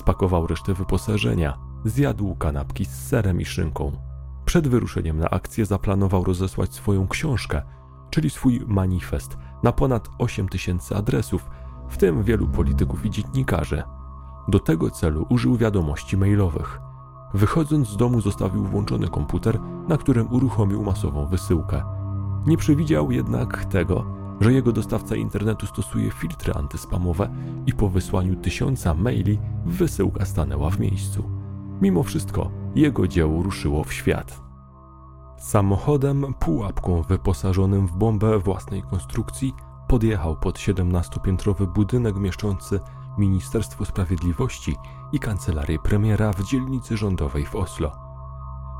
Spakował 0.00 0.46
resztę 0.46 0.74
wyposażenia, 0.74 1.58
zjadł 1.84 2.34
kanapki 2.34 2.84
z 2.84 3.08
serem 3.08 3.40
i 3.40 3.44
szynką 3.44 4.08
przed 4.48 4.68
wyruszeniem 4.68 5.18
na 5.18 5.30
akcję 5.30 5.66
zaplanował 5.66 6.24
rozesłać 6.24 6.74
swoją 6.74 7.08
książkę, 7.08 7.62
czyli 8.10 8.30
swój 8.30 8.60
manifest, 8.66 9.36
na 9.62 9.72
ponad 9.72 10.08
8 10.18 10.48
tysięcy 10.48 10.96
adresów, 10.96 11.50
w 11.88 11.96
tym 11.96 12.22
wielu 12.22 12.48
polityków 12.48 13.06
i 13.06 13.10
dziennikarzy. 13.10 13.82
Do 14.48 14.60
tego 14.60 14.90
celu 14.90 15.26
użył 15.28 15.56
wiadomości 15.56 16.16
mailowych. 16.16 16.80
Wychodząc 17.34 17.88
z 17.88 17.96
domu 17.96 18.20
zostawił 18.20 18.64
włączony 18.64 19.08
komputer, 19.08 19.60
na 19.88 19.96
którym 19.96 20.32
uruchomił 20.32 20.82
masową 20.82 21.26
wysyłkę. 21.26 21.82
Nie 22.46 22.56
przewidział 22.56 23.12
jednak 23.12 23.64
tego, 23.64 24.04
że 24.40 24.52
jego 24.52 24.72
dostawca 24.72 25.16
internetu 25.16 25.66
stosuje 25.66 26.10
filtry 26.10 26.52
antyspamowe 26.52 27.28
i 27.66 27.72
po 27.72 27.88
wysłaniu 27.88 28.36
tysiąca 28.36 28.94
maili 28.94 29.38
wysyłka 29.66 30.24
stanęła 30.24 30.70
w 30.70 30.80
miejscu. 30.80 31.30
Mimo 31.80 32.02
wszystko 32.02 32.50
jego 32.74 33.08
dzieło 33.08 33.42
ruszyło 33.42 33.84
w 33.84 33.92
świat. 33.92 34.40
Samochodem, 35.38 36.34
pułapką 36.38 37.02
wyposażonym 37.02 37.86
w 37.86 37.96
bombę 37.96 38.38
własnej 38.38 38.82
konstrukcji, 38.82 39.54
podjechał 39.88 40.36
pod 40.36 40.58
17-piętrowy 40.58 41.66
budynek 41.66 42.16
mieszczący 42.16 42.80
Ministerstwo 43.18 43.84
Sprawiedliwości 43.84 44.76
i 45.12 45.18
kancelarię 45.18 45.78
premiera 45.78 46.32
w 46.32 46.42
dzielnicy 46.42 46.96
rządowej 46.96 47.46
w 47.46 47.56
Oslo. 47.56 47.92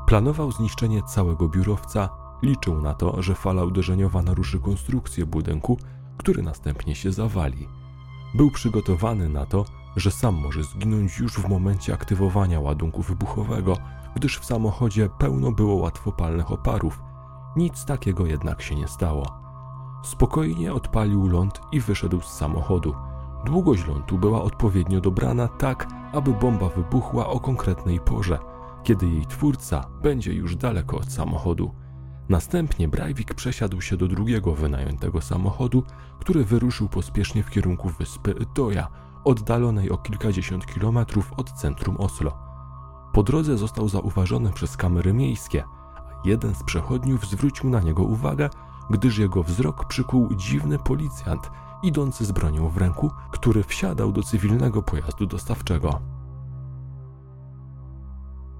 Planował 0.07 0.51
zniszczenie 0.51 1.03
całego 1.03 1.49
biurowca, 1.49 2.09
liczył 2.41 2.81
na 2.81 2.93
to, 2.93 3.21
że 3.21 3.35
fala 3.35 3.63
uderzeniowa 3.63 4.21
naruszy 4.21 4.59
konstrukcję 4.59 5.25
budynku, 5.25 5.77
który 6.17 6.43
następnie 6.43 6.95
się 6.95 7.11
zawali. 7.11 7.67
Był 8.33 8.51
przygotowany 8.51 9.29
na 9.29 9.45
to, 9.45 9.65
że 9.95 10.11
sam 10.11 10.35
może 10.35 10.63
zginąć 10.63 11.19
już 11.19 11.33
w 11.33 11.49
momencie 11.49 11.93
aktywowania 11.93 12.59
ładunku 12.59 13.01
wybuchowego, 13.01 13.77
gdyż 14.15 14.39
w 14.39 14.45
samochodzie 14.45 15.09
pełno 15.19 15.51
było 15.51 15.75
łatwopalnych 15.75 16.51
oparów. 16.51 17.01
Nic 17.55 17.85
takiego 17.85 18.25
jednak 18.25 18.61
się 18.61 18.75
nie 18.75 18.87
stało. 18.87 19.25
Spokojnie 20.03 20.73
odpalił 20.73 21.27
ląd 21.27 21.61
i 21.71 21.79
wyszedł 21.79 22.21
z 22.21 22.27
samochodu. 22.27 22.95
Długość 23.45 23.87
lądu 23.87 24.17
była 24.17 24.41
odpowiednio 24.41 25.01
dobrana 25.01 25.47
tak, 25.47 25.87
aby 26.13 26.33
bomba 26.33 26.69
wybuchła 26.69 27.27
o 27.27 27.39
konkretnej 27.39 27.99
porze, 27.99 28.39
kiedy 28.83 29.07
jej 29.07 29.25
twórca 29.25 29.85
będzie 30.01 30.33
już 30.33 30.55
daleko 30.55 30.97
od 30.97 31.11
samochodu. 31.11 31.75
Następnie 32.29 32.87
Breivik 32.87 33.33
przesiadł 33.33 33.81
się 33.81 33.97
do 33.97 34.07
drugiego 34.07 34.51
wynajętego 34.55 35.21
samochodu, 35.21 35.83
który 36.19 36.45
wyruszył 36.45 36.87
pospiesznie 36.87 37.43
w 37.43 37.49
kierunku 37.49 37.89
wyspy 37.89 38.35
Toja, 38.53 38.87
oddalonej 39.23 39.89
o 39.89 39.97
kilkadziesiąt 39.97 40.65
kilometrów 40.65 41.33
od 41.37 41.51
centrum 41.51 41.97
Oslo. 41.97 42.37
Po 43.13 43.23
drodze 43.23 43.57
został 43.57 43.89
zauważony 43.89 44.53
przez 44.53 44.77
kamery 44.77 45.13
miejskie, 45.13 45.63
a 45.95 46.01
jeden 46.25 46.55
z 46.55 46.63
przechodniów 46.63 47.29
zwrócił 47.29 47.69
na 47.69 47.79
niego 47.79 48.03
uwagę, 48.03 48.49
gdyż 48.89 49.17
jego 49.17 49.43
wzrok 49.43 49.85
przykuł 49.85 50.35
dziwny 50.35 50.79
policjant 50.79 51.51
idący 51.83 52.25
z 52.25 52.31
bronią 52.31 52.69
w 52.69 52.77
ręku, 52.77 53.11
który 53.31 53.63
wsiadał 53.63 54.11
do 54.11 54.23
cywilnego 54.23 54.81
pojazdu 54.81 55.25
dostawczego. 55.25 56.01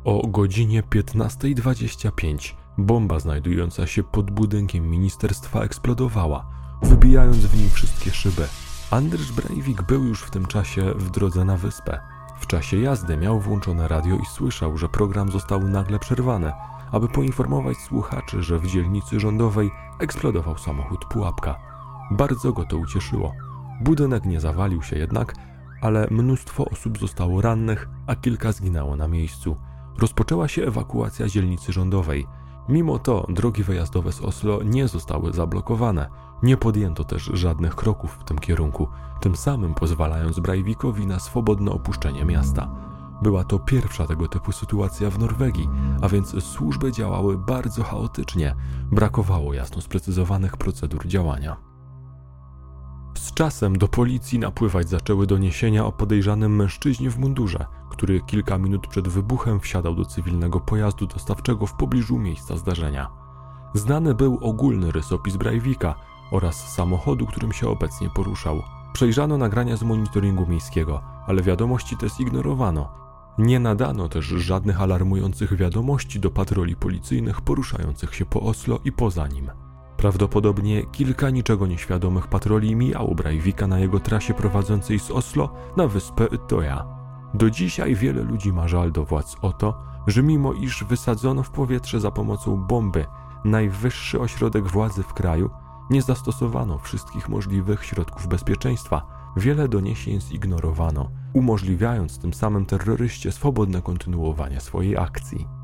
O 0.03 0.27
godzinie 0.27 0.83
15.25 0.83 2.53
bomba 2.77 3.19
znajdująca 3.19 3.87
się 3.87 4.03
pod 4.03 4.31
budynkiem 4.31 4.89
ministerstwa 4.89 5.61
eksplodowała, 5.61 6.45
wybijając 6.81 7.37
w 7.37 7.57
nim 7.57 7.69
wszystkie 7.69 8.11
szyby. 8.11 8.47
Andrzej 8.91 9.35
Breivik 9.35 9.81
był 9.81 10.03
już 10.03 10.21
w 10.21 10.31
tym 10.31 10.45
czasie 10.45 10.93
w 10.93 11.09
drodze 11.09 11.45
na 11.45 11.57
wyspę. 11.57 11.99
W 12.39 12.47
czasie 12.47 12.77
jazdy 12.77 13.17
miał 13.17 13.39
włączone 13.39 13.87
radio 13.87 14.15
i 14.15 14.25
słyszał, 14.25 14.77
że 14.77 14.89
program 14.89 15.31
został 15.31 15.67
nagle 15.67 15.99
przerwany, 15.99 16.51
aby 16.91 17.07
poinformować 17.07 17.77
słuchaczy, 17.77 18.43
że 18.43 18.59
w 18.59 18.67
dzielnicy 18.67 19.19
rządowej 19.19 19.71
eksplodował 19.99 20.57
samochód 20.57 21.05
pułapka. 21.05 21.68
Bardzo 22.11 22.53
go 22.53 22.65
to 22.65 22.77
ucieszyło. 22.77 23.33
Budynek 23.81 24.25
nie 24.25 24.39
zawalił 24.39 24.83
się 24.83 24.97
jednak, 24.97 25.35
ale 25.81 26.07
mnóstwo 26.11 26.65
osób 26.65 26.99
zostało 26.99 27.41
rannych, 27.41 27.89
a 28.07 28.15
kilka 28.15 28.51
zginęło 28.51 28.95
na 28.95 29.07
miejscu. 29.07 29.55
Rozpoczęła 29.97 30.47
się 30.47 30.63
ewakuacja 30.63 31.27
dzielnicy 31.27 31.73
rządowej. 31.73 32.27
Mimo 32.69 32.99
to 32.99 33.27
drogi 33.29 33.63
wyjazdowe 33.63 34.11
z 34.11 34.21
Oslo 34.21 34.63
nie 34.63 34.87
zostały 34.87 35.33
zablokowane. 35.33 36.09
Nie 36.43 36.57
podjęto 36.57 37.03
też 37.03 37.31
żadnych 37.33 37.75
kroków 37.75 38.17
w 38.21 38.23
tym 38.23 38.39
kierunku, 38.39 38.87
tym 39.21 39.35
samym 39.35 39.73
pozwalając 39.73 40.39
Breivikowi 40.39 41.07
na 41.07 41.19
swobodne 41.19 41.71
opuszczenie 41.71 42.25
miasta. 42.25 42.69
Była 43.21 43.43
to 43.43 43.59
pierwsza 43.59 44.07
tego 44.07 44.27
typu 44.27 44.51
sytuacja 44.51 45.09
w 45.09 45.19
Norwegii, 45.19 45.69
a 46.01 46.09
więc 46.09 46.43
służby 46.43 46.91
działały 46.91 47.37
bardzo 47.37 47.83
chaotycznie, 47.83 48.55
brakowało 48.91 49.53
jasno 49.53 49.81
sprecyzowanych 49.81 50.57
procedur 50.57 51.07
działania. 51.07 51.68
Z 53.13 53.33
czasem 53.33 53.77
do 53.77 53.87
policji 53.87 54.39
napływać 54.39 54.89
zaczęły 54.89 55.27
doniesienia 55.27 55.85
o 55.85 55.91
podejrzanym 55.91 56.55
mężczyźnie 56.55 57.09
w 57.09 57.19
mundurze, 57.19 57.65
który 57.89 58.21
kilka 58.21 58.57
minut 58.57 58.87
przed 58.87 59.07
wybuchem 59.07 59.59
wsiadał 59.59 59.95
do 59.95 60.05
cywilnego 60.05 60.59
pojazdu 60.59 61.07
dostawczego 61.07 61.65
w 61.65 61.73
pobliżu 61.73 62.17
miejsca 62.17 62.57
zdarzenia. 62.57 63.09
Znany 63.73 64.15
był 64.15 64.37
ogólny 64.41 64.91
rysopis 64.91 65.35
Breivika 65.35 65.95
oraz 66.31 66.73
samochodu, 66.73 67.25
którym 67.25 67.53
się 67.53 67.69
obecnie 67.69 68.09
poruszał. 68.09 68.61
Przejrzano 68.93 69.37
nagrania 69.37 69.77
z 69.77 69.83
monitoringu 69.83 70.47
miejskiego, 70.47 71.01
ale 71.27 71.41
wiadomości 71.41 71.97
te 71.97 72.09
zignorowano. 72.09 72.89
Nie 73.37 73.59
nadano 73.59 74.09
też 74.09 74.25
żadnych 74.25 74.81
alarmujących 74.81 75.55
wiadomości 75.55 76.19
do 76.19 76.31
patroli 76.31 76.75
policyjnych 76.75 77.41
poruszających 77.41 78.15
się 78.15 78.25
po 78.25 78.41
Oslo 78.41 78.79
i 78.85 78.91
poza 78.91 79.27
nim. 79.27 79.51
Prawdopodobnie 79.99 80.85
kilka 80.85 81.29
niczego 81.29 81.67
nieświadomych 81.67 82.27
patroli 82.27 82.75
mijało 82.75 83.15
Breivika 83.15 83.67
na 83.67 83.79
jego 83.79 83.99
trasie 83.99 84.33
prowadzącej 84.33 84.99
z 84.99 85.11
Oslo 85.11 85.53
na 85.77 85.87
wyspę 85.87 86.29
Utoja. 86.29 86.85
Do 87.33 87.49
dzisiaj 87.49 87.95
wiele 87.95 88.23
ludzi 88.23 88.53
ma 88.53 88.67
żal 88.67 88.91
do 88.91 89.05
władz 89.05 89.35
o 89.41 89.53
to, 89.53 89.81
że 90.07 90.23
mimo 90.23 90.53
iż 90.53 90.83
wysadzono 90.83 91.43
w 91.43 91.49
powietrze 91.51 91.99
za 91.99 92.11
pomocą 92.11 92.57
bomby 92.57 93.05
najwyższy 93.45 94.19
ośrodek 94.19 94.67
władzy 94.67 95.03
w 95.03 95.13
kraju, 95.13 95.49
nie 95.89 96.01
zastosowano 96.01 96.77
wszystkich 96.77 97.29
możliwych 97.29 97.85
środków 97.85 98.27
bezpieczeństwa. 98.27 99.01
Wiele 99.37 99.67
doniesień 99.67 100.21
zignorowano, 100.21 101.09
umożliwiając 101.33 102.19
tym 102.19 102.33
samym 102.33 102.65
terroryście 102.65 103.31
swobodne 103.31 103.81
kontynuowanie 103.81 104.59
swojej 104.59 104.97
akcji. 104.97 105.58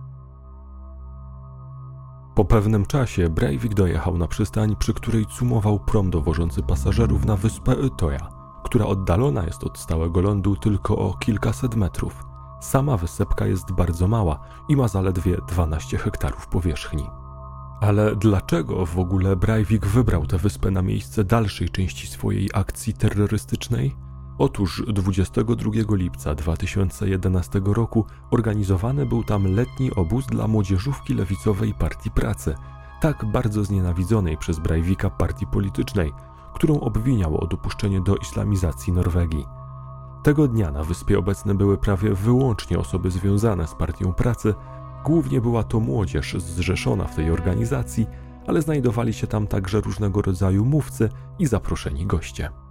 Po 2.36 2.46
pewnym 2.46 2.86
czasie 2.86 3.30
Breivik 3.30 3.74
dojechał 3.74 4.18
na 4.18 4.28
przystań, 4.28 4.76
przy 4.76 4.94
której 4.94 5.26
cumował 5.26 5.80
prom 5.80 6.10
dowożący 6.10 6.64
pasażerów 6.64 7.26
na 7.26 7.36
wyspę 7.36 7.76
Utoja, 7.76 8.30
która 8.64 8.86
oddalona 8.86 9.46
jest 9.46 9.64
od 9.64 9.78
stałego 9.78 10.22
lądu 10.22 10.56
tylko 10.56 10.98
o 10.98 11.14
kilkaset 11.14 11.76
metrów. 11.76 12.24
Sama 12.62 12.98
wysepka 12.98 13.48
jest 13.48 13.72
bardzo 13.72 14.08
mała 14.08 14.40
i 14.70 14.76
ma 14.76 14.88
zaledwie 14.88 15.38
12 15.48 15.98
hektarów 15.98 16.48
powierzchni. 16.48 17.10
Ale 17.82 18.16
dlaczego 18.16 18.86
w 18.86 19.00
ogóle 19.00 19.36
Breivik 19.36 19.86
wybrał 19.86 20.26
tę 20.26 20.38
wyspę 20.38 20.72
na 20.72 20.82
miejsce 20.82 21.24
dalszej 21.24 21.70
części 21.70 22.08
swojej 22.08 22.50
akcji 22.54 22.94
terrorystycznej? 22.94 23.96
Otóż 24.38 24.84
22 24.88 25.72
lipca 25.90 26.36
2011 26.36 27.62
roku 27.66 28.06
organizowany 28.32 29.06
był 29.06 29.24
tam 29.24 29.56
letni 29.56 29.92
obóz 29.92 30.26
dla 30.26 30.48
młodzieżówki 30.48 31.14
lewicowej 31.14 31.74
Partii 31.74 32.12
Pracy, 32.12 32.56
tak 33.02 33.26
bardzo 33.26 33.64
znienawidzonej 33.64 34.38
przez 34.38 34.60
Breivika 34.60 35.10
partii 35.10 35.48
politycznej, 35.48 36.12
którą 36.54 36.80
obwiniał 36.80 37.38
o 37.38 37.48
dopuszczenie 37.48 38.02
do 38.02 38.16
islamizacji 38.16 38.94
Norwegii. 38.94 39.46
Tego 40.24 40.48
dnia 40.48 40.72
na 40.72 40.84
wyspie 40.84 41.20
obecne 41.20 41.56
były 41.56 41.78
prawie 41.78 42.14
wyłącznie 42.14 42.80
osoby 42.80 43.12
związane 43.12 43.68
z 43.68 43.76
Partią 43.76 44.14
Pracy, 44.14 44.54
głównie 45.06 45.42
była 45.42 45.64
to 45.64 45.80
młodzież 45.80 46.36
zrzeszona 46.38 47.06
w 47.06 47.16
tej 47.16 47.32
organizacji, 47.32 48.08
ale 48.48 48.62
znajdowali 48.62 49.14
się 49.14 49.28
tam 49.28 49.48
także 49.48 49.82
różnego 49.82 50.22
rodzaju 50.22 50.66
mówcy 50.66 51.10
i 51.40 51.46
zaproszeni 51.46 52.06
goście. 52.06 52.65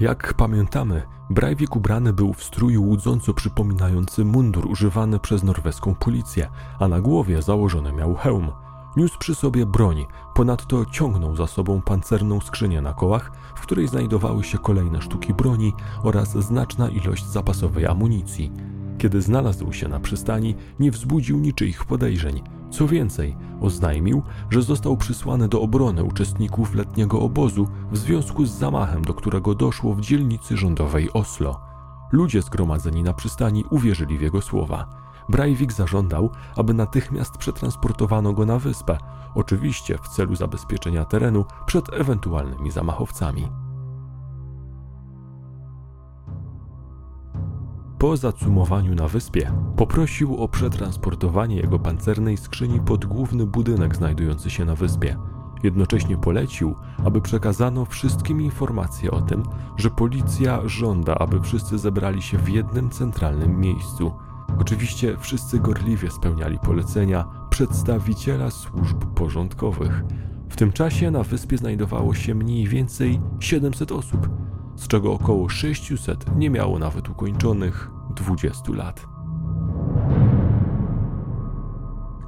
Jak 0.00 0.34
pamiętamy, 0.34 1.02
Breivik 1.30 1.76
ubrany 1.76 2.12
był 2.12 2.32
w 2.32 2.44
strój 2.44 2.78
łudząco 2.78 3.34
przypominający 3.34 4.24
mundur 4.24 4.66
używany 4.66 5.18
przez 5.18 5.42
norweską 5.42 5.94
policję, 5.94 6.48
a 6.78 6.88
na 6.88 7.00
głowie 7.00 7.42
założony 7.42 7.92
miał 7.92 8.14
hełm. 8.14 8.50
Niósł 8.96 9.18
przy 9.18 9.34
sobie 9.34 9.66
broń, 9.66 10.06
ponadto 10.34 10.84
ciągnął 10.84 11.36
za 11.36 11.46
sobą 11.46 11.82
pancerną 11.82 12.40
skrzynię 12.40 12.80
na 12.80 12.92
kołach, 12.92 13.32
w 13.56 13.60
której 13.60 13.88
znajdowały 13.88 14.44
się 14.44 14.58
kolejne 14.58 15.02
sztuki 15.02 15.34
broni 15.34 15.72
oraz 16.02 16.32
znaczna 16.32 16.88
ilość 16.88 17.26
zapasowej 17.26 17.86
amunicji. 17.86 18.52
Kiedy 18.98 19.22
znalazł 19.22 19.72
się 19.72 19.88
na 19.88 20.00
przystani, 20.00 20.54
nie 20.80 20.90
wzbudził 20.90 21.38
niczyich 21.38 21.84
podejrzeń. 21.84 22.42
Co 22.72 22.88
więcej, 22.88 23.36
oznajmił, 23.60 24.22
że 24.50 24.62
został 24.62 24.96
przysłany 24.96 25.48
do 25.48 25.60
obrony 25.60 26.04
uczestników 26.04 26.74
letniego 26.74 27.20
obozu 27.20 27.68
w 27.90 27.98
związku 27.98 28.44
z 28.44 28.50
zamachem, 28.50 29.02
do 29.02 29.14
którego 29.14 29.54
doszło 29.54 29.94
w 29.94 30.00
dzielnicy 30.00 30.56
rządowej 30.56 31.12
Oslo. 31.12 31.60
Ludzie 32.12 32.42
zgromadzeni 32.42 33.02
na 33.02 33.12
przystani 33.12 33.64
uwierzyli 33.70 34.18
w 34.18 34.22
jego 34.22 34.40
słowa. 34.40 34.86
Breivik 35.28 35.72
zażądał, 35.72 36.30
aby 36.56 36.74
natychmiast 36.74 37.38
przetransportowano 37.38 38.32
go 38.32 38.46
na 38.46 38.58
wyspę, 38.58 38.98
oczywiście 39.34 39.98
w 39.98 40.08
celu 40.08 40.34
zabezpieczenia 40.34 41.04
terenu 41.04 41.44
przed 41.66 41.92
ewentualnymi 41.92 42.70
zamachowcami. 42.70 43.48
Po 48.02 48.16
zacumowaniu 48.16 48.94
na 48.94 49.08
wyspie 49.08 49.52
poprosił 49.76 50.36
o 50.36 50.48
przetransportowanie 50.48 51.56
jego 51.56 51.78
pancernej 51.78 52.36
skrzyni 52.36 52.80
pod 52.80 53.04
główny 53.04 53.46
budynek 53.46 53.96
znajdujący 53.96 54.50
się 54.50 54.64
na 54.64 54.74
wyspie. 54.74 55.16
Jednocześnie 55.62 56.16
polecił, 56.16 56.74
aby 57.04 57.20
przekazano 57.20 57.84
wszystkim 57.84 58.40
informacje 58.40 59.10
o 59.10 59.20
tym, 59.20 59.42
że 59.76 59.90
policja 59.90 60.60
żąda, 60.68 61.14
aby 61.14 61.40
wszyscy 61.40 61.78
zebrali 61.78 62.22
się 62.22 62.38
w 62.38 62.48
jednym 62.48 62.90
centralnym 62.90 63.60
miejscu. 63.60 64.12
Oczywiście 64.60 65.16
wszyscy 65.20 65.58
gorliwie 65.58 66.10
spełniali 66.10 66.58
polecenia 66.58 67.24
przedstawiciela 67.50 68.50
służb 68.50 69.04
porządkowych. 69.04 70.02
W 70.48 70.56
tym 70.56 70.72
czasie 70.72 71.10
na 71.10 71.22
wyspie 71.22 71.58
znajdowało 71.58 72.14
się 72.14 72.34
mniej 72.34 72.68
więcej 72.68 73.20
700 73.40 73.92
osób, 73.92 74.28
z 74.82 74.88
czego 74.88 75.12
około 75.12 75.48
600 75.48 76.36
nie 76.36 76.50
miało 76.50 76.78
nawet 76.78 77.08
ukończonych 77.08 77.90
20 78.16 78.72
lat. 78.72 79.06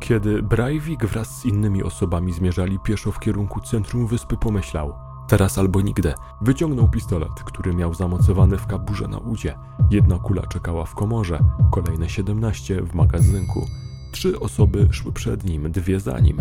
Kiedy 0.00 0.42
Breivik 0.42 1.06
wraz 1.06 1.40
z 1.40 1.44
innymi 1.44 1.82
osobami 1.82 2.32
zmierzali 2.32 2.78
pieszo 2.78 3.12
w 3.12 3.20
kierunku 3.20 3.60
centrum 3.60 4.06
wyspy, 4.06 4.36
pomyślał: 4.36 4.94
Teraz 5.28 5.58
albo 5.58 5.80
nigdy. 5.80 6.14
Wyciągnął 6.40 6.88
pistolet, 6.88 7.32
który 7.44 7.74
miał 7.74 7.94
zamocowany 7.94 8.58
w 8.58 8.66
kaburze 8.66 9.08
na 9.08 9.18
udzie. 9.18 9.58
Jedna 9.90 10.18
kula 10.18 10.42
czekała 10.46 10.84
w 10.84 10.94
komorze, 10.94 11.38
kolejne 11.70 12.08
17 12.08 12.82
w 12.82 12.94
magazynku. 12.94 13.66
Trzy 14.12 14.40
osoby 14.40 14.88
szły 14.90 15.12
przed 15.12 15.44
nim, 15.44 15.72
dwie 15.72 16.00
za 16.00 16.18
nim. 16.18 16.36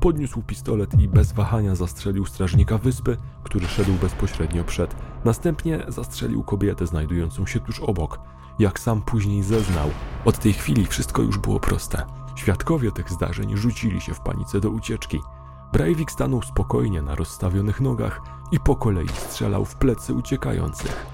Podniósł 0.00 0.42
pistolet 0.42 1.00
i 1.00 1.08
bez 1.08 1.32
wahania 1.32 1.74
zastrzelił 1.74 2.26
strażnika 2.26 2.78
wyspy, 2.78 3.16
który 3.42 3.66
szedł 3.66 3.92
bezpośrednio 3.92 4.64
przed. 4.64 4.96
Następnie 5.24 5.84
zastrzelił 5.88 6.42
kobietę 6.42 6.86
znajdującą 6.86 7.46
się 7.46 7.60
tuż 7.60 7.80
obok. 7.80 8.20
Jak 8.58 8.80
sam 8.80 9.02
później 9.02 9.42
zeznał, 9.42 9.90
od 10.24 10.38
tej 10.38 10.52
chwili 10.52 10.86
wszystko 10.86 11.22
już 11.22 11.38
było 11.38 11.60
proste. 11.60 12.06
Świadkowie 12.36 12.92
tych 12.92 13.10
zdarzeń 13.10 13.56
rzucili 13.56 14.00
się 14.00 14.14
w 14.14 14.20
panice 14.20 14.60
do 14.60 14.70
ucieczki. 14.70 15.20
Breivik 15.72 16.10
stanął 16.10 16.42
spokojnie 16.42 17.02
na 17.02 17.14
rozstawionych 17.14 17.80
nogach 17.80 18.20
i 18.52 18.60
po 18.60 18.76
kolei 18.76 19.08
strzelał 19.08 19.64
w 19.64 19.76
plecy 19.76 20.14
uciekających. 20.14 21.06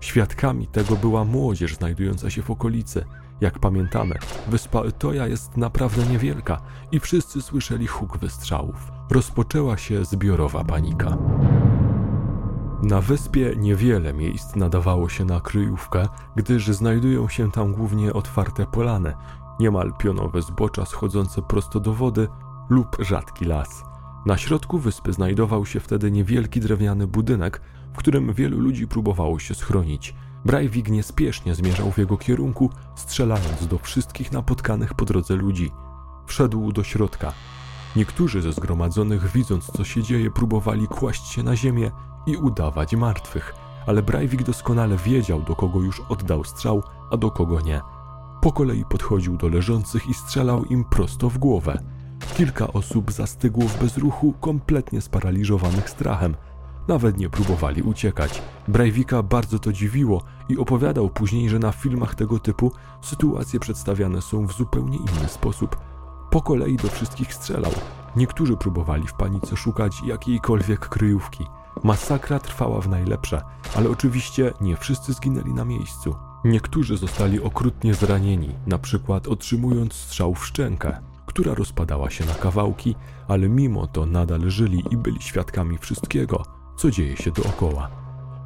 Świadkami 0.00 0.66
tego 0.66 0.96
była 0.96 1.24
młodzież 1.24 1.76
znajdująca 1.76 2.30
się 2.30 2.42
w 2.42 2.50
okolicy. 2.50 3.04
Jak 3.40 3.58
pamiętamy, 3.58 4.14
wyspa 4.48 4.80
Utoja 4.80 5.26
jest 5.26 5.56
naprawdę 5.56 6.06
niewielka 6.06 6.60
i 6.92 7.00
wszyscy 7.00 7.42
słyszeli 7.42 7.86
huk 7.86 8.18
wystrzałów. 8.18 8.92
Rozpoczęła 9.10 9.76
się 9.76 10.04
zbiorowa 10.04 10.64
panika. 10.64 11.16
Na 12.82 13.00
wyspie 13.00 13.56
niewiele 13.56 14.14
miejsc 14.14 14.56
nadawało 14.56 15.08
się 15.08 15.24
na 15.24 15.40
kryjówkę, 15.40 16.08
gdyż 16.36 16.68
znajdują 16.68 17.28
się 17.28 17.50
tam 17.52 17.72
głównie 17.72 18.12
otwarte 18.12 18.66
polany, 18.66 19.14
niemal 19.60 19.92
pionowe 19.98 20.42
zbocza 20.42 20.84
schodzące 20.84 21.42
prosto 21.42 21.80
do 21.80 21.92
wody 21.92 22.28
lub 22.68 22.96
rzadki 23.00 23.44
las. 23.44 23.84
Na 24.26 24.36
środku 24.36 24.78
wyspy 24.78 25.12
znajdował 25.12 25.66
się 25.66 25.80
wtedy 25.80 26.10
niewielki 26.10 26.60
drewniany 26.60 27.06
budynek, 27.06 27.60
w 27.92 27.96
którym 27.96 28.32
wielu 28.32 28.60
ludzi 28.60 28.88
próbowało 28.88 29.38
się 29.38 29.54
schronić. 29.54 30.14
Breivik 30.46 30.88
niespiesznie 30.88 31.54
zmierzał 31.54 31.90
w 31.90 31.98
jego 31.98 32.16
kierunku, 32.16 32.70
strzelając 32.94 33.66
do 33.66 33.78
wszystkich 33.78 34.32
napotkanych 34.32 34.94
po 34.94 35.04
drodze 35.04 35.36
ludzi. 35.36 35.70
Wszedł 36.26 36.72
do 36.72 36.84
środka. 36.84 37.32
Niektórzy 37.96 38.42
ze 38.42 38.52
zgromadzonych, 38.52 39.32
widząc 39.32 39.66
co 39.66 39.84
się 39.84 40.02
dzieje, 40.02 40.30
próbowali 40.30 40.86
kłaść 40.86 41.28
się 41.28 41.42
na 41.42 41.56
ziemię 41.56 41.90
i 42.26 42.36
udawać 42.36 42.92
martwych, 42.92 43.54
ale 43.86 44.02
Breivik 44.02 44.42
doskonale 44.42 44.96
wiedział, 44.96 45.42
do 45.42 45.56
kogo 45.56 45.80
już 45.80 46.02
oddał 46.08 46.44
strzał, 46.44 46.82
a 47.10 47.16
do 47.16 47.30
kogo 47.30 47.60
nie. 47.60 47.80
Po 48.42 48.52
kolei 48.52 48.84
podchodził 48.84 49.36
do 49.36 49.48
leżących 49.48 50.08
i 50.08 50.14
strzelał 50.14 50.64
im 50.64 50.84
prosto 50.84 51.30
w 51.30 51.38
głowę. 51.38 51.82
Kilka 52.36 52.72
osób 52.72 53.12
zastygło 53.12 53.64
w 53.68 53.80
bezruchu, 53.80 54.34
kompletnie 54.40 55.00
sparaliżowanych 55.00 55.90
strachem. 55.90 56.36
Nawet 56.88 57.18
nie 57.18 57.30
próbowali 57.30 57.82
uciekać. 57.82 58.42
Breivika 58.68 59.22
bardzo 59.22 59.58
to 59.58 59.72
dziwiło 59.72 60.22
i 60.48 60.58
opowiadał 60.58 61.10
później, 61.10 61.48
że 61.48 61.58
na 61.58 61.72
filmach 61.72 62.14
tego 62.14 62.38
typu 62.38 62.72
sytuacje 63.02 63.60
przedstawiane 63.60 64.22
są 64.22 64.46
w 64.46 64.52
zupełnie 64.52 64.96
inny 64.96 65.28
sposób. 65.28 65.76
Po 66.30 66.42
kolei 66.42 66.76
do 66.76 66.88
wszystkich 66.88 67.34
strzelał. 67.34 67.72
Niektórzy 68.16 68.56
próbowali 68.56 69.06
w 69.06 69.12
panice 69.12 69.56
szukać 69.56 70.02
jakiejkolwiek 70.06 70.88
kryjówki. 70.88 71.46
Masakra 71.84 72.38
trwała 72.38 72.80
w 72.80 72.88
najlepsze, 72.88 73.42
ale 73.76 73.90
oczywiście 73.90 74.52
nie 74.60 74.76
wszyscy 74.76 75.12
zginęli 75.12 75.54
na 75.54 75.64
miejscu. 75.64 76.14
Niektórzy 76.44 76.96
zostali 76.96 77.40
okrutnie 77.40 77.94
zranieni, 77.94 78.54
na 78.66 78.78
przykład 78.78 79.28
otrzymując 79.28 79.92
strzał 79.92 80.34
w 80.34 80.46
szczękę, 80.46 81.00
która 81.26 81.54
rozpadała 81.54 82.10
się 82.10 82.26
na 82.26 82.34
kawałki, 82.34 82.94
ale 83.28 83.48
mimo 83.48 83.86
to 83.86 84.06
nadal 84.06 84.50
żyli 84.50 84.84
i 84.90 84.96
byli 84.96 85.22
świadkami 85.22 85.78
wszystkiego, 85.78 86.55
co 86.76 86.90
dzieje 86.90 87.16
się 87.16 87.30
dookoła. 87.30 87.88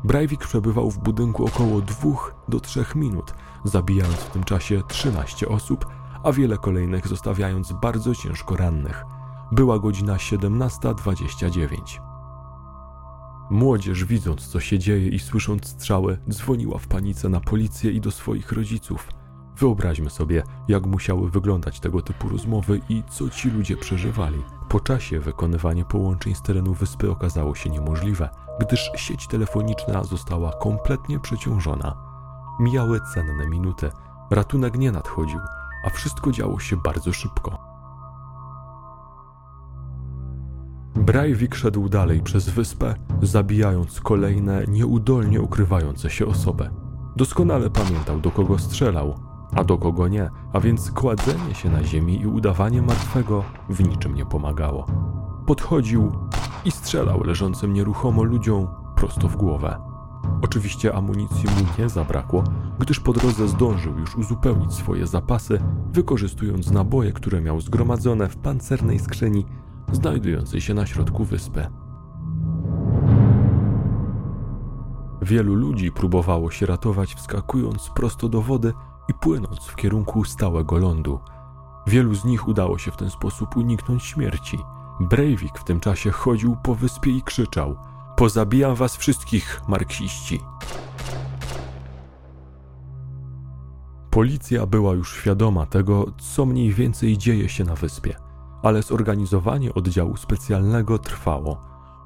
Breivik 0.05 0.47
przebywał 0.47 0.91
w 0.91 0.99
budynku 0.99 1.47
około 1.47 1.81
2 1.81 2.11
do 2.49 2.61
3 2.61 2.85
minut, 2.95 3.35
zabijając 3.65 4.17
w 4.17 4.31
tym 4.31 4.45
czasie 4.45 4.83
13 4.89 5.49
osób, 5.49 5.87
a 6.25 6.33
wiele 6.33 6.59
kolejnych 6.59 7.09
zostawiając 7.09 7.73
bardzo 7.73 8.15
ciężko 8.15 8.57
rannych. 8.57 9.05
Była 9.53 9.79
godzina 9.79 10.17
17.29. 10.17 12.01
Młodzież, 13.51 14.05
widząc 14.05 14.47
co 14.47 14.61
się 14.61 14.79
dzieje 14.79 15.09
i 15.09 15.19
słysząc 15.19 15.67
strzały, 15.67 16.19
dzwoniła 16.31 16.79
w 16.79 16.89
panice 16.89 17.29
na 17.29 17.41
policję 17.41 17.91
i 17.91 18.01
do 18.01 18.11
swoich 18.11 18.53
rodziców. 18.53 19.09
Wyobraźmy 19.61 20.11
sobie, 20.11 20.43
jak 20.69 20.87
musiały 20.87 21.31
wyglądać 21.31 21.81
tego 21.81 22.03
typu 22.03 22.29
rozmowy 22.29 22.81
i 22.89 23.03
co 23.11 23.31
ci 23.31 23.51
ludzie 23.51 23.77
przeżywali. 23.77 24.43
Po 24.69 24.81
czasie 24.81 25.21
wykonywanie 25.21 25.85
połączeń 25.85 26.35
z 26.35 26.43
terenu 26.43 26.75
wyspy 26.75 27.11
okazało 27.11 27.55
się 27.55 27.71
niemożliwe, 27.71 28.29
gdyż 28.61 28.91
sieć 28.97 29.27
telefoniczna 29.27 30.05
została 30.05 30.53
kompletnie 30.53 31.19
przeciążona. 31.19 31.97
Mijały 32.61 33.01
cenne 33.15 33.47
minuty, 33.47 33.91
ratunek 34.31 34.79
nie 34.79 34.93
nadchodził, 34.93 35.41
a 35.85 35.91
wszystko 35.91 36.33
działo 36.33 36.59
się 36.59 36.77
bardzo 36.77 37.13
szybko. 37.13 37.59
Breivik 40.95 41.55
szedł 41.55 41.89
dalej 41.89 42.21
przez 42.21 42.49
wyspę, 42.49 42.95
zabijając 43.23 44.01
kolejne 44.01 44.65
nieudolnie 44.69 45.41
ukrywające 45.41 46.11
się 46.11 46.27
osoby. 46.27 46.71
Doskonale 47.17 47.71
pamiętał, 47.71 48.21
do 48.21 48.31
kogo 48.31 48.59
strzelał, 48.59 49.30
a 49.55 49.65
do 49.65 49.79
kogo 49.79 50.09
nie, 50.09 50.31
a 50.53 50.61
więc 50.61 50.91
kładzenie 50.91 51.55
się 51.55 51.71
na 51.71 51.85
ziemi 51.85 52.21
i 52.21 52.27
udawanie 52.27 52.83
martwego 52.83 53.45
w 53.69 53.89
niczym 53.89 54.15
nie 54.15 54.27
pomagało. 54.27 54.87
Podchodził 55.47 56.13
i 56.65 56.71
strzelał 56.71 57.23
leżącym 57.25 57.73
nieruchomo 57.73 58.23
ludziom 58.23 58.67
prosto 58.97 59.29
w 59.29 59.37
głowę. 59.37 59.91
Oczywiście 60.43 60.95
amunicji 60.95 61.45
mu 61.45 61.83
nie 61.83 61.89
zabrakło, 61.89 62.45
gdyż 62.79 63.01
po 63.01 63.13
drodze 63.13 63.49
zdążył 63.49 63.99
już 63.99 64.17
uzupełnić 64.17 64.75
swoje 64.75 65.07
zapasy, 65.07 65.61
wykorzystując 65.93 66.71
naboje, 66.71 67.13
które 67.13 67.41
miał 67.41 67.61
zgromadzone 67.61 68.29
w 68.29 68.37
pancernej 68.37 68.99
skrzyni 68.99 69.47
znajdującej 69.93 70.61
się 70.61 70.75
na 70.75 70.87
środku 70.87 71.25
wyspy. 71.25 71.67
Wielu 75.23 75.55
ludzi 75.55 75.93
próbowało 75.93 76.51
się 76.51 76.67
ratować 76.67 77.15
wskakując 77.15 77.91
prosto 77.95 78.29
do 78.29 78.43
wody 78.43 78.73
i 79.11 79.15
płynąc 79.15 79.67
w 79.67 79.77
kierunku 79.77 80.25
stałego 80.25 80.79
lądu. 80.79 81.21
Wielu 81.87 82.15
z 82.15 82.25
nich 82.25 82.49
udało 82.49 82.79
się 82.79 82.91
w 82.91 82.97
ten 82.97 83.11
sposób 83.11 83.57
uniknąć 83.57 84.05
śmierci. 84.05 84.59
Breivik 85.01 85.59
w 85.59 85.65
tym 85.65 85.81
czasie 85.81 86.11
chodził 86.11 86.57
po 86.63 86.75
wyspie 86.75 87.11
i 87.11 87.23
krzyczał: 87.23 87.77
Pozabijam 88.17 88.75
was 88.75 88.97
wszystkich, 88.97 89.61
marksiści! 89.69 90.41
Policja 94.11 94.67
była 94.67 94.95
już 94.95 95.15
świadoma 95.15 95.67
tego, 95.67 96.07
co 96.19 96.47
mniej 96.47 96.73
więcej 96.73 97.19
dzieje 97.19 97.49
się 97.49 97.65
na 97.65 97.75
wyspie 97.75 98.31
ale 98.63 98.83
zorganizowanie 98.83 99.75
oddziału 99.75 100.17
specjalnego 100.17 100.99
trwało. 100.99 101.61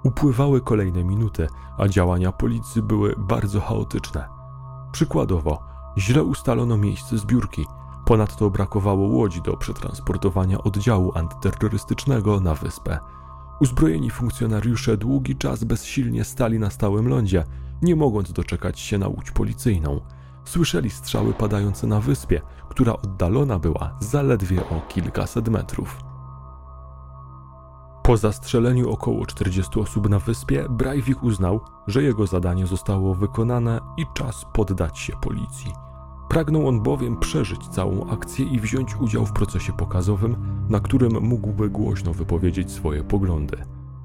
Upływały 0.05 0.61
kolejne 0.61 1.05
minuty, 1.05 1.49
a 1.79 1.88
działania 1.88 2.33
policji 2.33 2.83
były 2.83 3.14
bardzo 3.19 3.61
chaotyczne. 3.61 4.29
Przykładowo, 4.93 5.62
źle 5.98 6.22
ustalono 6.22 6.76
miejsce 6.76 7.18
zbiórki, 7.18 7.66
ponadto 8.04 8.50
brakowało 8.50 9.09
łodzi 9.09 9.42
do 9.42 9.57
przetransportowania 9.57 10.59
oddziału 10.59 11.12
antyterrorystycznego 11.14 12.40
na 12.40 12.54
wyspę. 12.54 12.98
Uzbrojeni 13.61 14.11
funkcjonariusze 14.11 14.96
długi 14.96 15.37
czas 15.37 15.64
bezsilnie 15.64 16.24
stali 16.24 16.59
na 16.59 16.70
stałym 16.70 17.09
lądzie, 17.09 17.44
nie 17.83 17.96
mogąc 17.96 18.33
doczekać 18.33 18.80
się 18.80 18.98
na 18.98 19.09
łódź 19.09 19.30
policyjną. 19.30 20.00
Słyszeli 20.44 20.90
strzały 20.90 21.33
padające 21.33 21.87
na 21.87 22.00
wyspie, 22.00 22.40
która 22.68 22.92
oddalona 22.92 23.59
była 23.59 23.96
zaledwie 24.00 24.61
o 24.61 24.80
kilkaset 24.88 25.48
metrów. 25.48 26.04
Po 28.07 28.17
zastrzeleniu 28.17 28.90
około 28.90 29.27
40 29.27 29.81
osób 29.81 30.09
na 30.09 30.19
wyspie, 30.19 30.67
Breivik 30.71 31.23
uznał, 31.23 31.61
że 31.87 32.03
jego 32.03 32.27
zadanie 32.27 32.67
zostało 32.67 33.14
wykonane 33.14 33.81
i 33.97 34.07
czas 34.14 34.47
poddać 34.53 34.99
się 34.99 35.12
policji. 35.17 35.73
Pragnął 36.29 36.69
on 36.69 36.83
bowiem 36.83 37.17
przeżyć 37.17 37.69
całą 37.69 38.11
akcję 38.11 38.47
i 38.47 38.61
wziąć 38.61 38.97
udział 38.97 39.27
w 39.27 39.33
procesie 39.33 39.73
pokazowym, 39.73 40.37
na 40.69 40.81
którym 40.81 41.21
mógłby 41.21 41.71
głośno 41.71 42.12
wypowiedzieć 42.12 42.71
swoje 42.71 43.05
poglądy. 43.05 43.57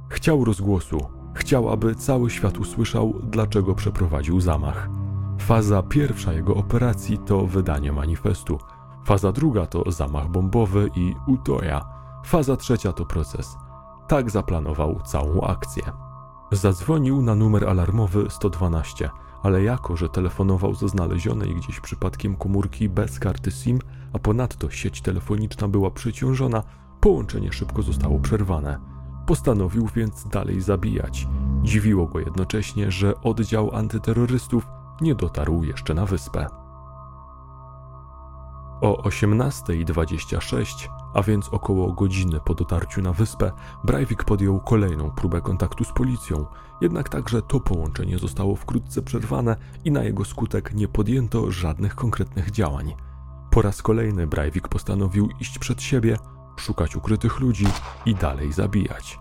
Chciał 0.10 0.46
rozgłosu, 0.46 1.00
chciał, 1.34 1.70
aby 1.70 1.96
cały 1.96 2.30
świat 2.30 2.58
usłyszał, 2.58 3.14
dlaczego 3.24 3.76
przeprowadził 3.76 4.42
zamach. 4.42 4.90
Faza 5.40 5.84
pierwsza 5.84 6.34
jego 6.34 6.56
operacji 6.56 7.18
to 7.18 7.46
wydanie 7.46 7.92
manifestu. 7.92 8.60
Faza 9.06 9.32
druga 9.32 9.66
to 9.66 9.92
zamach 9.92 10.30
bombowy 10.32 10.90
i 10.96 11.16
utoja. 11.28 11.86
Faza 12.26 12.58
trzecia 12.58 12.94
to 12.94 13.06
proces. 13.06 13.69
Tak 14.10 14.30
zaplanował 14.30 15.02
całą 15.06 15.42
akcję. 15.42 15.84
Zadzwonił 16.52 17.22
na 17.22 17.36
numer 17.36 17.70
alarmowy 17.70 18.26
112, 18.30 19.10
ale 19.44 19.64
jako, 19.64 19.98
że 19.98 20.10
telefonował 20.10 20.76
ze 20.76 20.90
znalezionej 20.90 21.56
gdzieś 21.56 21.80
przypadkiem 21.80 22.36
komórki 22.36 22.90
bez 22.90 23.20
karty 23.20 23.52
SIM, 23.52 23.80
a 24.14 24.20
ponadto 24.20 24.70
sieć 24.70 25.02
telefoniczna 25.02 25.68
była 25.68 25.92
przeciążona, 25.92 26.64
połączenie 27.00 27.52
szybko 27.54 27.82
zostało 27.82 28.20
przerwane. 28.20 28.80
Postanowił 29.28 29.88
więc 29.96 30.28
dalej 30.28 30.62
zabijać. 30.62 31.28
Dziwiło 31.64 32.08
go 32.08 32.20
jednocześnie, 32.20 32.92
że 32.92 33.22
oddział 33.22 33.76
antyterrorystów 33.76 34.68
nie 35.02 35.16
dotarł 35.16 35.64
jeszcze 35.64 35.94
na 35.94 36.06
wyspę. 36.06 36.59
O 38.82 39.02
18.26, 39.04 40.90
a 41.14 41.24
więc 41.24 41.50
około 41.50 41.94
godziny 41.94 42.40
po 42.46 42.54
dotarciu 42.56 43.02
na 43.02 43.14
wyspę, 43.14 43.52
Breivik 43.84 44.24
podjął 44.24 44.60
kolejną 44.60 45.12
próbę 45.12 45.42
kontaktu 45.42 45.84
z 45.84 45.92
policją, 45.94 46.46
jednak 46.82 47.10
także 47.10 47.42
to 47.42 47.60
połączenie 47.60 48.20
zostało 48.20 48.56
wkrótce 48.56 49.02
przerwane 49.02 49.56
i 49.86 49.92
na 49.92 50.04
jego 50.04 50.26
skutek 50.26 50.74
nie 50.74 50.88
podjęto 50.88 51.52
żadnych 51.52 51.96
konkretnych 51.96 52.52
działań. 52.52 52.96
Po 53.52 53.62
raz 53.62 53.82
kolejny 53.82 54.28
Breivik 54.28 54.68
postanowił 54.68 55.30
iść 55.40 55.60
przed 55.60 55.82
siebie, 55.82 56.18
szukać 56.58 56.96
ukrytych 56.96 57.40
ludzi 57.40 57.66
i 58.06 58.16
dalej 58.16 58.54
zabijać. 58.54 59.20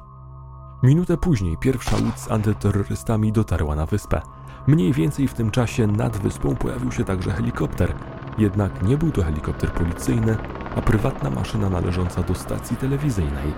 Minutę 0.82 1.16
później 1.16 1.56
pierwsza 1.56 1.96
łódź 1.96 2.18
z 2.18 2.30
antyterrorystami 2.30 3.32
dotarła 3.32 3.76
na 3.76 3.86
wyspę. 3.86 4.20
Mniej 4.66 4.92
więcej 4.92 5.28
w 5.28 5.34
tym 5.34 5.50
czasie 5.50 5.86
nad 5.86 6.16
wyspą 6.16 6.56
pojawił 6.56 6.92
się 6.92 7.04
także 7.04 7.30
helikopter, 7.30 7.94
jednak 8.38 8.82
nie 8.82 8.98
był 8.98 9.10
to 9.10 9.22
helikopter 9.22 9.72
policyjny, 9.72 10.36
a 10.76 10.82
prywatna 10.82 11.30
maszyna 11.30 11.70
należąca 11.70 12.22
do 12.22 12.34
stacji 12.34 12.76
telewizyjnej. 12.76 13.52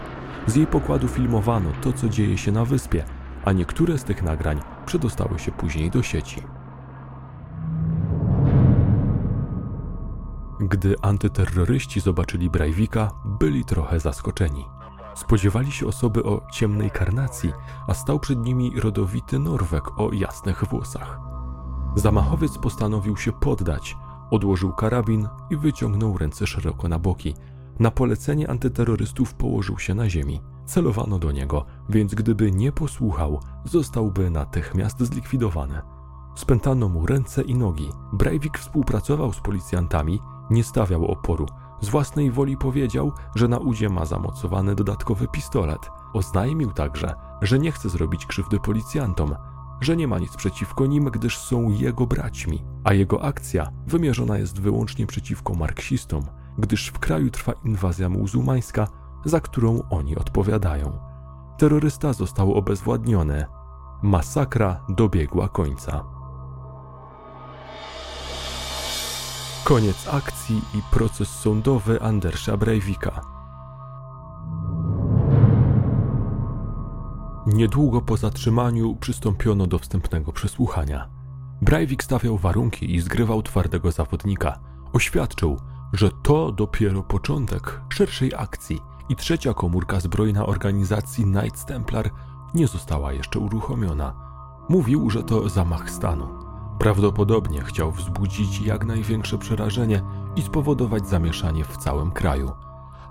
Z 0.46 0.56
jej 0.56 0.66
pokładu 0.66 1.08
filmowano 1.08 1.70
to, 1.82 1.92
co 1.92 2.08
dzieje 2.08 2.38
się 2.38 2.52
na 2.52 2.64
wyspie, 2.64 3.04
a 3.44 3.52
niektóre 3.52 3.98
z 3.98 4.04
tych 4.04 4.22
nagrań 4.22 4.60
przedostały 4.86 5.38
się 5.38 5.52
później 5.52 5.90
do 5.90 6.02
sieci. 6.02 6.42
Gdy 10.60 10.94
antyterroryści 11.02 12.00
zobaczyli 12.00 12.50
Breivika, 12.50 13.10
byli 13.24 13.64
trochę 13.64 14.00
zaskoczeni. 14.00 14.64
Spodziewali 15.14 15.72
się 15.72 15.86
osoby 15.86 16.24
o 16.24 16.40
ciemnej 16.52 16.90
karnacji, 16.90 17.52
a 17.88 17.94
stał 17.94 18.20
przed 18.20 18.38
nimi 18.38 18.80
rodowity 18.80 19.38
Norweg 19.38 20.00
o 20.00 20.12
jasnych 20.12 20.64
włosach. 20.64 21.18
Zamachowiec 21.94 22.58
postanowił 22.58 23.16
się 23.16 23.32
poddać, 23.32 23.96
odłożył 24.30 24.72
karabin 24.72 25.28
i 25.50 25.56
wyciągnął 25.56 26.18
ręce 26.18 26.46
szeroko 26.46 26.88
na 26.88 26.98
boki. 26.98 27.34
Na 27.78 27.90
polecenie 27.90 28.50
antyterrorystów 28.50 29.34
położył 29.34 29.78
się 29.78 29.94
na 29.94 30.10
ziemi. 30.10 30.40
Celowano 30.66 31.18
do 31.18 31.32
niego, 31.32 31.64
więc 31.88 32.14
gdyby 32.14 32.52
nie 32.52 32.72
posłuchał, 32.72 33.40
zostałby 33.64 34.30
natychmiast 34.30 35.00
zlikwidowany. 35.00 35.80
Spętano 36.34 36.88
mu 36.88 37.06
ręce 37.06 37.42
i 37.42 37.54
nogi. 37.54 37.90
Breivik 38.12 38.58
współpracował 38.58 39.32
z 39.32 39.40
policjantami, 39.40 40.20
nie 40.50 40.64
stawiał 40.64 41.04
oporu. 41.04 41.46
Z 41.80 41.88
własnej 41.88 42.30
woli 42.30 42.56
powiedział, 42.56 43.12
że 43.34 43.48
na 43.48 43.58
udzie 43.58 43.88
ma 43.88 44.04
zamocowany 44.04 44.74
dodatkowy 44.74 45.28
pistolet. 45.28 45.90
Oznajmił 46.12 46.72
także, 46.72 47.14
że 47.42 47.58
nie 47.58 47.72
chce 47.72 47.88
zrobić 47.88 48.26
krzywdy 48.26 48.60
policjantom, 48.60 49.34
że 49.80 49.96
nie 49.96 50.08
ma 50.08 50.18
nic 50.18 50.36
przeciwko 50.36 50.86
nim, 50.86 51.04
gdyż 51.04 51.38
są 51.38 51.70
jego 51.70 52.06
braćmi, 52.06 52.64
a 52.84 52.92
jego 52.92 53.24
akcja 53.24 53.70
wymierzona 53.86 54.38
jest 54.38 54.60
wyłącznie 54.60 55.06
przeciwko 55.06 55.54
marksistom, 55.54 56.22
gdyż 56.58 56.88
w 56.88 56.98
kraju 56.98 57.30
trwa 57.30 57.52
inwazja 57.64 58.08
muzułmańska, 58.08 58.88
za 59.24 59.40
którą 59.40 59.82
oni 59.90 60.16
odpowiadają. 60.16 60.98
Terrorysta 61.58 62.12
został 62.12 62.54
obezwładniony. 62.54 63.46
Masakra 64.02 64.80
dobiegła 64.88 65.48
końca. 65.48 66.04
Koniec 69.64 70.08
akcji 70.08 70.62
i 70.74 70.82
proces 70.90 71.28
sądowy 71.28 72.02
Andersa 72.02 72.56
Breivika. 72.56 73.39
Niedługo 77.46 78.00
po 78.00 78.16
zatrzymaniu 78.16 78.96
przystąpiono 78.96 79.66
do 79.66 79.78
wstępnego 79.78 80.32
przesłuchania. 80.32 81.08
Breivik 81.62 82.04
stawiał 82.04 82.38
warunki 82.38 82.94
i 82.94 83.00
zgrywał 83.00 83.42
twardego 83.42 83.90
zawodnika. 83.90 84.58
Oświadczył, 84.92 85.60
że 85.92 86.10
to 86.22 86.52
dopiero 86.52 87.02
początek 87.02 87.80
szerszej 87.88 88.34
akcji 88.34 88.80
i 89.08 89.16
trzecia 89.16 89.54
komórka 89.54 90.00
zbrojna 90.00 90.46
organizacji 90.46 91.24
Knights 91.24 91.64
Templar 91.64 92.10
nie 92.54 92.66
została 92.66 93.12
jeszcze 93.12 93.38
uruchomiona. 93.38 94.14
Mówił, 94.68 95.10
że 95.10 95.22
to 95.22 95.48
zamach 95.48 95.90
stanu. 95.90 96.28
Prawdopodobnie 96.78 97.60
chciał 97.60 97.92
wzbudzić 97.92 98.60
jak 98.60 98.84
największe 98.84 99.38
przerażenie 99.38 100.02
i 100.36 100.42
spowodować 100.42 101.08
zamieszanie 101.08 101.64
w 101.64 101.76
całym 101.76 102.10
kraju. 102.10 102.52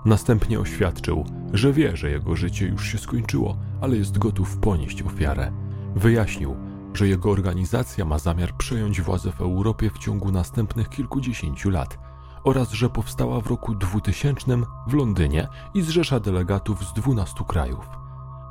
Następnie 0.04 0.60
oświadczył, 0.60 1.24
że 1.52 1.72
wie, 1.72 1.96
że 1.96 2.10
jego 2.10 2.36
życie 2.36 2.66
już 2.66 2.86
się 2.86 2.98
skończyło, 2.98 3.56
ale 3.80 3.96
jest 3.96 4.18
gotów 4.18 4.56
ponieść 4.56 5.02
ofiarę. 5.02 5.52
Wyjaśnił, 5.94 6.56
że 6.94 7.08
jego 7.08 7.30
organizacja 7.30 8.04
ma 8.04 8.18
zamiar 8.18 8.56
przejąć 8.56 9.00
władzę 9.00 9.32
w 9.32 9.40
Europie 9.40 9.90
w 9.90 9.98
ciągu 9.98 10.32
następnych 10.32 10.88
kilkudziesięciu 10.88 11.70
lat 11.70 11.98
oraz 12.44 12.70
że 12.70 12.88
powstała 12.88 13.40
w 13.40 13.46
roku 13.46 13.74
2000 13.74 14.58
w 14.86 14.94
Londynie 14.94 15.48
i 15.74 15.82
zrzesza 15.82 16.20
delegatów 16.20 16.84
z 16.84 16.92
12 16.92 17.44
krajów. 17.48 17.88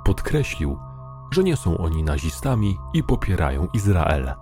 Podkreślił, 0.05 0.77
że 1.31 1.43
nie 1.43 1.57
są 1.57 1.77
oni 1.77 2.03
nazistami 2.03 2.77
i 2.93 3.03
popierają 3.03 3.67
Izrael. 3.73 4.33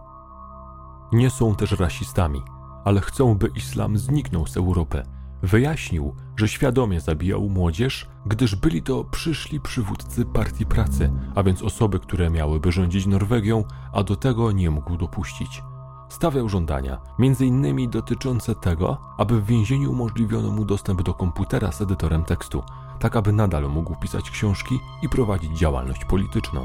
Nie 1.11 1.29
są 1.29 1.55
też 1.55 1.71
rasistami, 1.71 2.41
ale 2.85 3.01
chcą, 3.01 3.35
by 3.35 3.47
islam 3.47 3.97
zniknął 3.97 4.47
z 4.47 4.57
Europy 4.57 5.03
Wyjaśnił, 5.43 6.15
że 6.37 6.47
świadomie 6.47 7.01
zabijał 7.01 7.49
młodzież, 7.49 8.07
gdyż 8.25 8.55
byli 8.55 8.81
to 8.81 9.03
przyszli 9.03 9.59
przywódcy 9.59 10.25
partii 10.25 10.65
pracy, 10.65 11.11
a 11.35 11.43
więc 11.43 11.61
osoby, 11.61 11.99
które 11.99 12.29
miałyby 12.29 12.71
rządzić 12.71 13.05
Norwegią, 13.05 13.63
a 13.93 14.03
do 14.03 14.15
tego 14.15 14.51
nie 14.51 14.71
mógł 14.71 14.97
dopuścić. 14.97 15.63
Stawiał 16.09 16.49
żądania, 16.49 16.97
m.in. 17.19 17.89
dotyczące 17.89 18.55
tego, 18.55 18.97
aby 19.17 19.41
w 19.41 19.45
więzieniu 19.45 19.91
umożliwiono 19.91 20.51
mu 20.51 20.65
dostęp 20.65 21.01
do 21.01 21.13
komputera 21.13 21.71
z 21.71 21.81
edytorem 21.81 22.23
tekstu, 22.23 22.63
tak 22.99 23.15
aby 23.15 23.33
nadal 23.33 23.69
mógł 23.69 23.95
pisać 23.95 24.31
książki 24.31 24.79
i 25.01 25.09
prowadzić 25.09 25.59
działalność 25.59 26.05
polityczną. 26.05 26.61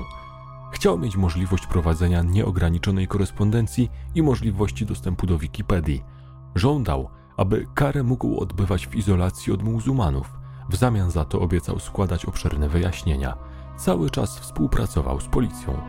Chciał 0.72 0.98
mieć 0.98 1.16
możliwość 1.16 1.66
prowadzenia 1.66 2.22
nieograniczonej 2.22 3.08
korespondencji 3.08 3.90
i 4.14 4.22
możliwości 4.22 4.86
dostępu 4.86 5.26
do 5.26 5.38
Wikipedii. 5.38 6.02
Żądał, 6.54 7.08
aby 7.36 7.66
karę 7.74 8.02
mógł 8.02 8.40
odbywać 8.40 8.86
w 8.86 8.94
izolacji 8.94 9.52
od 9.52 9.62
muzułmanów. 9.62 10.32
W 10.68 10.76
zamian 10.76 11.10
za 11.10 11.24
to 11.24 11.40
obiecał 11.40 11.78
składać 11.78 12.24
obszerne 12.24 12.68
wyjaśnienia. 12.68 13.36
Cały 13.76 14.10
czas 14.10 14.38
współpracował 14.38 15.20
z 15.20 15.26
policją. 15.28 15.80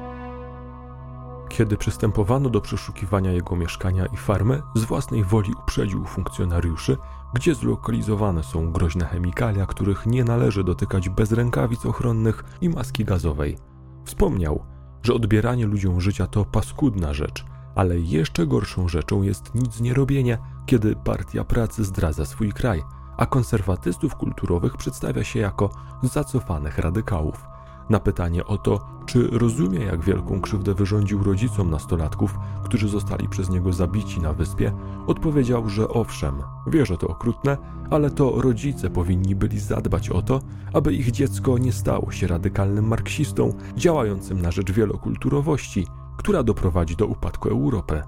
Kiedy 1.50 1.78
przystępowano 1.78 2.50
do 2.50 2.62
przeszukiwania 2.62 3.32
jego 3.32 3.56
mieszkania 3.56 4.06
i 4.06 4.18
farmy, 4.18 4.62
z 4.76 4.84
własnej 4.84 5.24
woli 5.24 5.54
uprzedził 5.64 6.06
funkcjonariuszy, 6.06 6.98
gdzie 7.34 7.56
zlokalizowane 7.56 8.44
są 8.44 8.72
groźne 8.72 9.06
chemikalia, 9.06 9.66
których 9.66 10.06
nie 10.06 10.24
należy 10.24 10.64
dotykać 10.64 11.10
bez 11.10 11.32
rękawic 11.32 11.86
ochronnych 11.86 12.44
i 12.62 12.70
maski 12.70 13.06
gazowej. 13.06 13.58
Wspomniał, 14.06 14.64
że 15.04 15.14
odbieranie 15.14 15.66
ludziom 15.66 16.02
życia 16.02 16.28
to 16.28 16.46
paskudna 16.46 17.14
rzecz, 17.14 17.46
ale 17.76 18.00
jeszcze 18.00 18.48
gorszą 18.48 18.88
rzeczą 18.88 19.22
jest 19.22 19.56
nic 19.56 19.82
nie 19.82 19.94
robienie, 19.94 20.38
kiedy 20.66 20.96
partia 20.96 21.44
pracy 21.44 21.84
zdradza 21.84 22.26
swój 22.26 22.52
kraj, 22.52 22.84
a 23.18 23.26
konserwatystów 23.26 24.16
kulturowych 24.16 24.78
przedstawia 24.78 25.24
się 25.24 25.40
jako 25.40 25.70
zacofanych 26.04 26.78
radykałów. 26.78 27.46
Na 27.90 28.00
pytanie 28.00 28.46
o 28.46 28.58
to, 28.58 28.86
czy 29.06 29.28
rozumie, 29.28 29.80
jak 29.80 30.02
wielką 30.02 30.42
krzywdę 30.42 30.74
wyrządził 30.74 31.24
rodzicom 31.24 31.70
nastolatków, 31.70 32.40
którzy 32.64 32.90
zostali 32.90 33.30
przez 33.30 33.50
niego 33.50 33.74
zabici 33.74 34.20
na 34.20 34.34
wyspie, 34.34 34.74
odpowiedział, 35.08 35.70
że 35.70 35.88
owszem, 35.88 36.36
wie, 36.68 36.86
że 36.86 36.98
to 36.98 37.08
okrutne, 37.08 37.58
ale 37.90 38.12
to 38.12 38.42
rodzice 38.42 38.90
powinni 38.90 39.36
byli 39.36 39.60
zadbać 39.60 40.10
o 40.10 40.22
to, 40.22 40.42
aby 40.74 40.94
ich 40.94 41.12
dziecko 41.12 41.58
nie 41.58 41.72
stało 41.72 42.12
się 42.12 42.28
radykalnym 42.28 42.88
marksistą 42.88 43.54
działającym 43.78 44.42
na 44.42 44.52
rzecz 44.52 44.72
wielokulturowości 44.72 45.88
która 46.24 46.44
doprowadzi 46.44 46.96
do 46.96 47.06
upadku 47.06 47.50
Europy. 47.50 48.04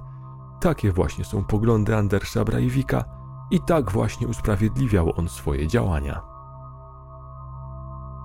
Takie 0.60 0.92
właśnie 0.92 1.26
są 1.26 1.44
poglądy 1.44 1.96
Andersa 1.96 2.46
Breivika 2.46 3.04
i 3.52 3.60
tak 3.60 3.92
właśnie 3.92 4.28
usprawiedliwiał 4.28 5.14
on 5.18 5.30
swoje 5.30 5.68
działania. 5.68 6.22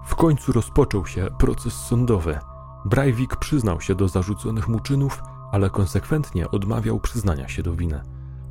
W 0.04 0.14
końcu 0.14 0.52
rozpoczął 0.52 1.06
się 1.06 1.28
proces 1.38 1.74
sądowy. 1.74 2.38
Breivik 2.84 3.36
przyznał 3.36 3.80
się 3.80 3.94
do 3.94 4.08
zarzuconych 4.08 4.68
mu 4.68 4.80
czynów, 4.80 5.22
ale 5.52 5.70
konsekwentnie 5.70 6.50
odmawiał 6.50 7.00
przyznania 7.00 7.48
się 7.48 7.62
do 7.62 7.74
winy. 7.74 8.00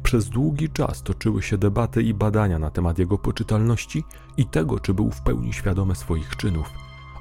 Przez 0.03 0.29
długi 0.29 0.69
czas 0.69 1.03
toczyły 1.03 1.41
się 1.41 1.57
debaty 1.57 2.03
i 2.03 2.13
badania 2.13 2.59
na 2.59 2.69
temat 2.69 2.99
jego 2.99 3.17
poczytalności 3.17 4.03
i 4.37 4.45
tego, 4.45 4.79
czy 4.79 4.93
był 4.93 5.11
w 5.11 5.21
pełni 5.21 5.53
świadomy 5.53 5.95
swoich 5.95 6.37
czynów. 6.37 6.69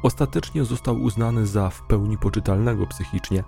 Ostatecznie 0.03 0.65
został 0.65 1.03
uznany 1.03 1.47
za 1.47 1.71
w 1.71 1.83
pełni 1.83 2.19
poczytalnego 2.19 2.87
psychicznie 2.87 3.45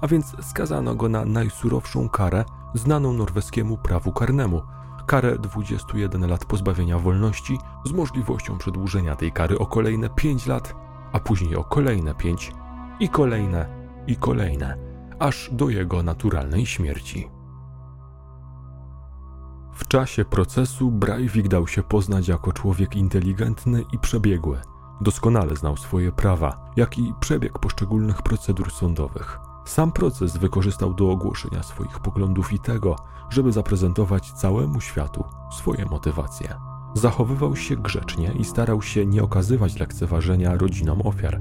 a 0.00 0.06
więc 0.06 0.36
skazano 0.40 0.94
go 0.94 1.08
na 1.08 1.24
najsurowszą 1.24 2.08
karę 2.08 2.44
znaną 2.74 3.12
norweskiemu 3.12 3.76
prawu 3.76 4.12
karnemu 4.12 4.62
karę 5.06 5.38
21 5.38 6.26
lat 6.30 6.44
pozbawienia 6.44 6.98
wolności 6.98 7.58
z 7.86 7.92
możliwością 7.92 8.58
przedłużenia 8.58 9.16
tej 9.16 9.32
kary 9.32 9.58
o 9.58 9.66
kolejne 9.66 10.08
5 10.08 10.46
lat, 10.46 10.74
a 11.12 11.20
później 11.20 11.56
o 11.56 11.64
kolejne 11.64 12.14
5 12.14 12.52
i 13.00 13.08
kolejne 13.08 13.66
i 14.06 14.16
kolejne, 14.16 14.76
aż 15.18 15.50
do 15.52 15.68
jego 15.68 16.02
naturalnej 16.02 16.66
śmierci. 16.66 17.30
W 19.72 19.88
czasie 19.88 20.24
procesu 20.24 20.90
Breivik 20.90 21.48
dał 21.48 21.68
się 21.68 21.82
poznać 21.82 22.28
jako 22.28 22.52
człowiek 22.52 22.96
inteligentny 22.96 23.84
i 23.92 23.98
przebiegły. 23.98 24.60
Doskonale 25.00 25.56
znał 25.56 25.76
swoje 25.76 26.12
prawa, 26.12 26.72
jak 26.76 26.98
i 26.98 27.14
przebieg 27.20 27.58
poszczególnych 27.58 28.22
procedur 28.22 28.72
sądowych. 28.72 29.38
Sam 29.64 29.92
proces 29.92 30.36
wykorzystał 30.36 30.94
do 30.94 31.10
ogłoszenia 31.10 31.62
swoich 31.62 32.00
poglądów 32.00 32.52
i 32.52 32.58
tego, 32.58 32.96
żeby 33.30 33.52
zaprezentować 33.52 34.32
całemu 34.32 34.80
światu 34.80 35.24
swoje 35.52 35.84
motywacje. 35.84 36.54
Zachowywał 36.94 37.56
się 37.56 37.76
grzecznie 37.76 38.32
i 38.32 38.44
starał 38.44 38.82
się 38.82 39.06
nie 39.06 39.22
okazywać 39.22 39.78
lekceważenia 39.78 40.56
rodzinom 40.56 41.06
ofiar. 41.06 41.40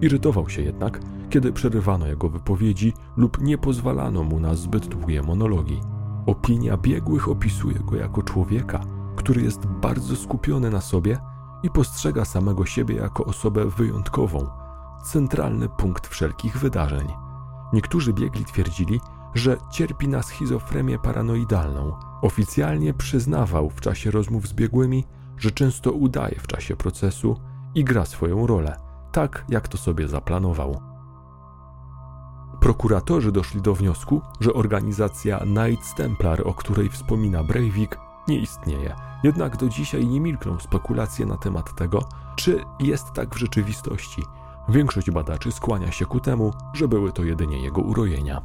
Irytował 0.00 0.48
się 0.48 0.62
jednak, 0.62 1.00
kiedy 1.30 1.52
przerywano 1.52 2.06
jego 2.06 2.28
wypowiedzi 2.28 2.92
lub 3.16 3.40
nie 3.40 3.58
pozwalano 3.58 4.24
mu 4.24 4.40
na 4.40 4.54
zbyt 4.54 4.86
długie 4.86 5.22
monologi. 5.22 5.80
Opinia 6.26 6.76
biegłych 6.76 7.28
opisuje 7.28 7.78
go 7.78 7.96
jako 7.96 8.22
człowieka, 8.22 8.80
który 9.16 9.42
jest 9.42 9.66
bardzo 9.66 10.16
skupiony 10.16 10.70
na 10.70 10.80
sobie 10.80 11.18
i 11.62 11.70
postrzega 11.70 12.24
samego 12.24 12.66
siebie 12.66 12.94
jako 12.94 13.24
osobę 13.24 13.66
wyjątkową, 13.66 14.46
centralny 15.04 15.68
punkt 15.68 16.06
wszelkich 16.06 16.58
wydarzeń. 16.58 17.27
Niektórzy 17.72 18.12
biegli 18.12 18.44
twierdzili, 18.44 19.00
że 19.34 19.56
cierpi 19.70 20.08
na 20.08 20.22
schizofrenię 20.22 20.98
paranoidalną. 20.98 21.92
Oficjalnie 22.22 22.94
przyznawał 22.94 23.70
w 23.70 23.80
czasie 23.80 24.10
rozmów 24.10 24.48
z 24.48 24.52
biegłymi, 24.52 25.04
że 25.36 25.50
często 25.50 25.92
udaje 25.92 26.38
w 26.40 26.46
czasie 26.46 26.76
procesu 26.76 27.40
i 27.74 27.84
gra 27.84 28.04
swoją 28.04 28.46
rolę, 28.46 28.76
tak 29.12 29.44
jak 29.48 29.68
to 29.68 29.78
sobie 29.78 30.08
zaplanował. 30.08 30.80
Prokuratorzy 32.60 33.32
doszli 33.32 33.62
do 33.62 33.74
wniosku, 33.74 34.20
że 34.40 34.52
organizacja 34.52 35.38
Knights 35.38 35.94
Templar, 35.94 36.48
o 36.48 36.54
której 36.54 36.88
wspomina 36.88 37.44
Breivik, 37.44 37.98
nie 38.28 38.38
istnieje. 38.38 38.94
Jednak 39.22 39.56
do 39.56 39.68
dzisiaj 39.68 40.06
nie 40.06 40.20
milkną 40.20 40.58
spekulacje 40.58 41.26
na 41.26 41.36
temat 41.36 41.74
tego, 41.74 42.08
czy 42.36 42.64
jest 42.80 43.12
tak 43.12 43.34
w 43.34 43.38
rzeczywistości. 43.38 44.22
Większość 44.68 45.10
badaczy 45.10 45.52
skłania 45.52 45.92
się 45.92 46.06
ku 46.06 46.20
temu, 46.20 46.52
że 46.72 46.88
były 46.88 47.12
to 47.12 47.24
jedynie 47.24 47.62
jego 47.62 47.82
urojenia. 47.82 48.42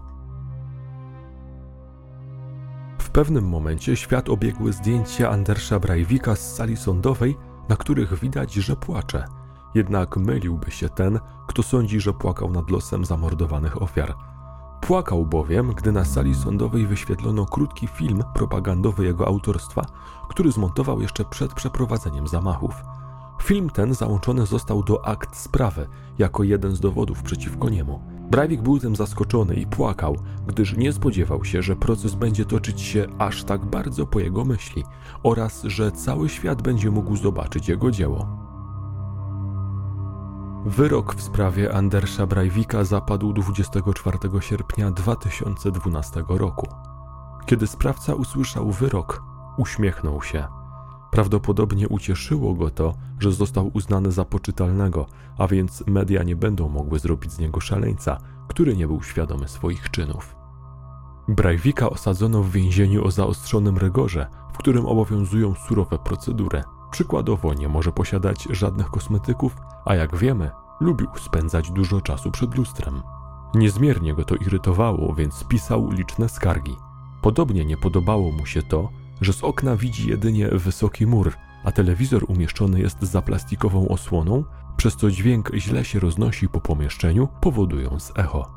W 2.99 3.09
pewnym 3.09 3.47
momencie 3.47 3.95
świat 3.95 4.29
obiegły 4.29 4.73
zdjęcia 4.73 5.29
Andersa 5.29 5.79
Breivika 5.79 6.35
z 6.35 6.55
sali 6.55 6.77
sądowej, 6.77 7.37
na 7.69 7.75
których 7.75 8.19
widać, 8.19 8.53
że 8.53 8.75
płacze. 8.75 9.25
Jednak 9.75 10.17
myliłby 10.17 10.71
się 10.71 10.89
ten, 10.89 11.19
kto 11.47 11.63
sądzi, 11.63 11.99
że 11.99 12.13
płakał 12.13 12.51
nad 12.51 12.69
losem 12.69 13.05
zamordowanych 13.05 13.81
ofiar. 13.81 14.15
Płakał 14.81 15.25
bowiem, 15.25 15.73
gdy 15.73 15.91
na 15.91 16.05
sali 16.05 16.35
sądowej 16.35 16.87
wyświetlono 16.87 17.45
krótki 17.45 17.87
film 17.87 18.23
propagandowy 18.33 19.05
jego 19.05 19.27
autorstwa, 19.27 19.81
który 20.29 20.51
zmontował 20.51 21.01
jeszcze 21.01 21.25
przed 21.25 21.53
przeprowadzeniem 21.53 22.27
zamachów. 22.27 22.73
Film 23.43 23.69
ten 23.69 23.93
załączony 23.93 24.45
został 24.45 24.83
do 24.83 25.05
akt 25.05 25.35
sprawy 25.35 25.87
jako 26.17 26.43
jeden 26.43 26.75
z 26.75 26.79
dowodów 26.79 27.23
przeciwko 27.23 27.69
niemu. 27.69 28.01
Breivik 28.31 28.61
był 28.61 28.79
tym 28.79 28.95
zaskoczony 28.95 29.55
i 29.55 29.67
płakał, 29.67 30.17
gdyż 30.47 30.77
nie 30.77 30.93
spodziewał 30.93 31.45
się, 31.45 31.61
że 31.61 31.75
proces 31.75 32.15
będzie 32.15 32.45
toczyć 32.45 32.81
się 32.81 33.05
aż 33.19 33.43
tak 33.43 33.65
bardzo 33.65 34.05
po 34.05 34.19
jego 34.19 34.45
myśli 34.45 34.83
oraz 35.23 35.63
że 35.63 35.91
cały 35.91 36.29
świat 36.29 36.61
będzie 36.61 36.91
mógł 36.91 37.15
zobaczyć 37.15 37.69
jego 37.69 37.91
dzieło. 37.91 38.27
Wyrok 40.65 41.15
w 41.15 41.21
sprawie 41.21 41.73
Andersa 41.73 42.27
Breivika 42.27 42.83
zapadł 42.83 43.33
24 43.33 44.17
sierpnia 44.39 44.91
2012 44.91 46.23
roku. 46.27 46.67
Kiedy 47.45 47.67
sprawca 47.67 48.13
usłyszał 48.13 48.71
wyrok, 48.71 49.23
uśmiechnął 49.57 50.21
się. 50.21 50.62
Prawdopodobnie 51.13 51.87
ucieszyło 51.87 52.53
go 52.53 52.69
to, 52.69 52.93
że 53.19 53.31
został 53.31 53.71
uznany 53.73 54.11
za 54.11 54.25
poczytalnego, 54.25 55.05
a 55.37 55.47
więc 55.47 55.83
media 55.87 56.23
nie 56.23 56.35
będą 56.35 56.69
mogły 56.69 56.99
zrobić 56.99 57.31
z 57.31 57.39
niego 57.39 57.59
szaleńca, 57.59 58.17
który 58.47 58.77
nie 58.77 58.87
był 58.87 59.03
świadomy 59.03 59.47
swoich 59.47 59.91
czynów. 59.91 60.35
Breivika 61.27 61.89
osadzono 61.89 62.43
w 62.43 62.51
więzieniu 62.51 63.05
o 63.05 63.11
zaostrzonym 63.11 63.77
rygorze, 63.77 64.27
w 64.53 64.57
którym 64.57 64.85
obowiązują 64.85 65.53
surowe 65.67 65.99
procedury. 65.99 66.63
Przykładowo 66.91 67.53
nie 67.53 67.69
może 67.69 67.91
posiadać 67.91 68.47
żadnych 68.49 68.89
kosmetyków, 68.89 69.55
a 69.85 69.95
jak 69.95 70.17
wiemy, 70.17 70.51
lubił 70.79 71.07
spędzać 71.17 71.71
dużo 71.71 72.01
czasu 72.01 72.31
przed 72.31 72.55
lustrem. 72.55 73.01
Niezmiernie 73.55 74.13
go 74.13 74.25
to 74.25 74.35
irytowało, 74.35 75.13
więc 75.15 75.43
pisał 75.43 75.91
liczne 75.91 76.29
skargi. 76.29 76.75
Podobnie 77.21 77.65
nie 77.65 77.77
podobało 77.77 78.31
mu 78.31 78.45
się 78.45 78.61
to, 78.61 78.89
że 79.21 79.33
z 79.33 79.43
okna 79.43 79.75
widzi 79.75 80.09
jedynie 80.09 80.47
wysoki 80.47 81.07
mur, 81.07 81.33
a 81.63 81.71
telewizor 81.71 82.25
umieszczony 82.27 82.79
jest 82.79 83.01
za 83.01 83.21
plastikową 83.21 83.87
osłoną, 83.87 84.43
przez 84.77 84.95
co 84.95 85.11
dźwięk 85.11 85.51
źle 85.55 85.85
się 85.85 85.99
roznosi 85.99 86.49
po 86.49 86.61
pomieszczeniu, 86.61 87.27
powodując 87.41 88.11
echo. 88.15 88.51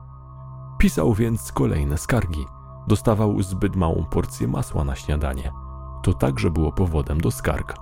Pisał 0.78 1.14
więc 1.14 1.52
kolejne 1.52 1.98
skargi. 1.98 2.46
Dostawał 2.88 3.42
zbyt 3.42 3.76
małą 3.76 4.04
porcję 4.04 4.48
masła 4.48 4.84
na 4.84 4.94
śniadanie. 4.94 5.52
To 6.02 6.14
także 6.14 6.50
było 6.50 6.72
powodem 6.72 7.20
do 7.20 7.30
skarg. 7.30 7.74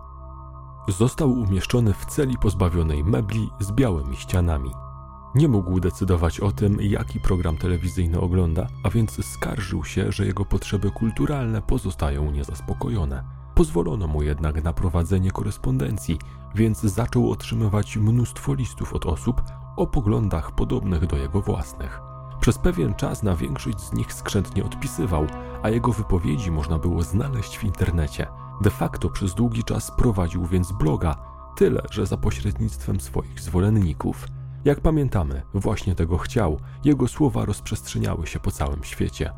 Został 0.88 1.32
umieszczony 1.32 1.92
w 1.92 2.06
celi 2.06 2.38
pozbawionej 2.38 3.04
mebli 3.04 3.50
z 3.60 3.72
białymi 3.72 4.16
ścianami. 4.16 4.70
Nie 5.34 5.48
mógł 5.48 5.80
decydować 5.80 6.40
o 6.40 6.52
tym, 6.52 6.78
jaki 6.80 7.20
program 7.20 7.56
telewizyjny 7.56 8.20
ogląda, 8.20 8.66
a 8.82 8.90
więc 8.90 9.26
skarżył 9.26 9.84
się, 9.84 10.12
że 10.12 10.26
jego 10.26 10.44
potrzeby 10.44 10.90
kulturalne 10.90 11.62
pozostają 11.62 12.30
niezaspokojone. 12.30 13.24
Pozwolono 13.54 14.06
mu 14.06 14.22
jednak 14.22 14.64
na 14.64 14.72
prowadzenie 14.72 15.30
korespondencji, 15.30 16.18
więc 16.54 16.80
zaczął 16.80 17.30
otrzymywać 17.30 17.96
mnóstwo 17.96 18.54
listów 18.54 18.94
od 18.94 19.06
osób 19.06 19.42
o 19.76 19.86
poglądach 19.86 20.52
podobnych 20.52 21.06
do 21.06 21.16
jego 21.16 21.40
własnych. 21.40 22.00
Przez 22.40 22.58
pewien 22.58 22.94
czas 22.94 23.22
na 23.22 23.36
większość 23.36 23.80
z 23.80 23.92
nich 23.92 24.12
skrzętnie 24.12 24.64
odpisywał, 24.64 25.26
a 25.62 25.70
jego 25.70 25.92
wypowiedzi 25.92 26.50
można 26.50 26.78
było 26.78 27.02
znaleźć 27.02 27.58
w 27.58 27.64
internecie. 27.64 28.26
De 28.60 28.70
facto 28.70 29.10
przez 29.10 29.34
długi 29.34 29.64
czas 29.64 29.92
prowadził 29.98 30.46
więc 30.46 30.72
bloga, 30.72 31.16
tyle 31.56 31.82
że 31.90 32.06
za 32.06 32.16
pośrednictwem 32.16 33.00
swoich 33.00 33.40
zwolenników. 33.40 34.26
Jak 34.64 34.80
pamiętamy, 34.80 35.42
właśnie 35.54 35.94
tego 35.94 36.18
chciał, 36.18 36.60
jego 36.84 37.08
słowa 37.08 37.44
rozprzestrzeniały 37.44 38.26
się 38.26 38.40
po 38.40 38.50
całym 38.50 38.84
świecie. 38.84 39.32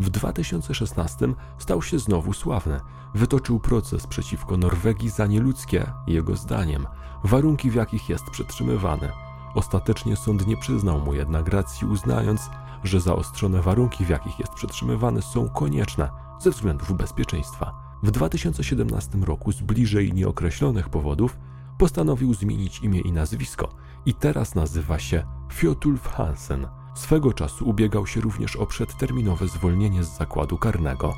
W 0.00 0.10
2016 0.10 1.34
stał 1.58 1.82
się 1.82 1.98
znowu 1.98 2.32
sławny. 2.32 2.80
Wytoczył 3.14 3.60
proces 3.60 4.06
przeciwko 4.06 4.56
Norwegii 4.56 5.10
za 5.10 5.26
nieludzkie, 5.26 5.86
jego 6.06 6.36
zdaniem, 6.36 6.86
warunki 7.24 7.70
w 7.70 7.74
jakich 7.74 8.08
jest 8.08 8.24
przetrzymywany. 8.30 9.08
Ostatecznie 9.54 10.16
sąd 10.16 10.46
nie 10.46 10.56
przyznał 10.56 11.00
mu 11.00 11.14
jednak 11.14 11.48
racji, 11.48 11.86
uznając, 11.86 12.50
że 12.84 13.00
zaostrzone 13.00 13.62
warunki, 13.62 14.04
w 14.04 14.08
jakich 14.08 14.38
jest 14.38 14.52
przetrzymywany, 14.52 15.22
są 15.22 15.48
konieczne 15.48 16.10
ze 16.38 16.50
względów 16.50 16.96
bezpieczeństwa. 16.96 17.72
W 18.02 18.10
2017 18.10 19.18
roku 19.18 19.52
z 19.52 19.60
bliżej 19.62 20.12
nieokreślonych 20.12 20.88
powodów 20.88 21.38
postanowił 21.78 22.34
zmienić 22.34 22.80
imię 22.80 23.00
i 23.00 23.12
nazwisko 23.12 23.68
i 24.06 24.14
teraz 24.14 24.54
nazywa 24.54 24.98
się 24.98 25.26
Fjotulf 25.52 26.08
Hansen. 26.08 26.66
Swego 26.94 27.32
czasu 27.32 27.68
ubiegał 27.68 28.06
się 28.06 28.20
również 28.20 28.56
o 28.56 28.66
przedterminowe 28.66 29.48
zwolnienie 29.48 30.04
z 30.04 30.18
zakładu 30.18 30.58
karnego. 30.58 31.14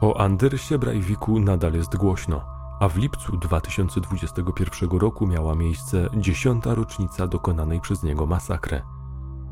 O 0.00 0.20
Andersie 0.20 0.78
Breiviku 0.78 1.40
nadal 1.40 1.72
jest 1.72 1.96
głośno, 1.96 2.44
a 2.80 2.88
w 2.88 2.96
lipcu 2.96 3.36
2021 3.36 4.90
roku 4.98 5.26
miała 5.26 5.54
miejsce 5.54 6.08
dziesiąta 6.16 6.74
rocznica 6.74 7.26
dokonanej 7.26 7.80
przez 7.80 8.02
niego 8.02 8.26
masakry. 8.26 8.82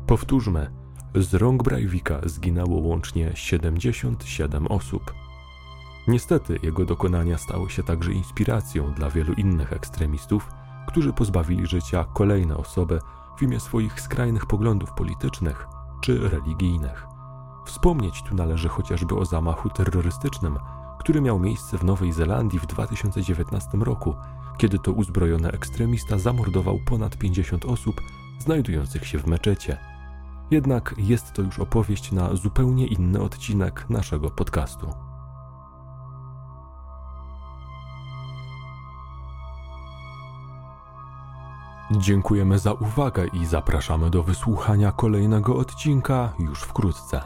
Powtórzmy, 0.07 0.71
z 1.15 1.33
rąk 1.33 1.63
Breivika 1.63 2.19
zginęło 2.25 2.79
łącznie 2.79 3.31
77 3.35 4.67
osób. 4.67 5.13
Niestety 6.07 6.59
jego 6.63 6.85
dokonania 6.85 7.37
stały 7.37 7.69
się 7.69 7.83
także 7.83 8.11
inspiracją 8.11 8.93
dla 8.93 9.09
wielu 9.09 9.33
innych 9.33 9.73
ekstremistów, 9.73 10.49
którzy 10.87 11.13
pozbawili 11.13 11.67
życia 11.67 12.05
kolejne 12.13 12.57
osoby 12.57 12.99
w 13.37 13.41
imię 13.41 13.59
swoich 13.59 14.01
skrajnych 14.01 14.45
poglądów 14.45 14.93
politycznych 14.93 15.67
czy 16.01 16.29
religijnych. 16.29 17.07
Wspomnieć 17.65 18.23
tu 18.23 18.35
należy 18.35 18.69
chociażby 18.69 19.15
o 19.15 19.25
zamachu 19.25 19.69
terrorystycznym, 19.69 20.57
który 20.99 21.21
miał 21.21 21.39
miejsce 21.39 21.77
w 21.77 21.83
Nowej 21.83 22.13
Zelandii 22.13 22.59
w 22.59 22.65
2019 22.65 23.77
roku, 23.77 24.15
kiedy 24.57 24.79
to 24.79 24.91
uzbrojony 24.91 25.51
ekstremista 25.51 26.17
zamordował 26.17 26.79
ponad 26.85 27.17
50 27.17 27.65
osób 27.65 28.01
znajdujących 28.39 29.07
się 29.07 29.19
w 29.19 29.27
meczecie. 29.27 29.77
Jednak 30.51 30.95
jest 30.97 31.33
to 31.33 31.41
już 31.41 31.59
opowieść 31.59 32.11
na 32.11 32.35
zupełnie 32.35 32.87
inny 32.87 33.21
odcinek 33.21 33.89
naszego 33.89 34.29
podcastu. 34.29 35.06
Dziękujemy 41.91 42.59
za 42.59 42.73
uwagę 42.73 43.27
i 43.33 43.45
zapraszamy 43.45 44.09
do 44.09 44.23
wysłuchania 44.23 44.91
kolejnego 44.91 45.55
odcinka 45.55 46.33
już 46.39 46.61
wkrótce. 46.61 47.21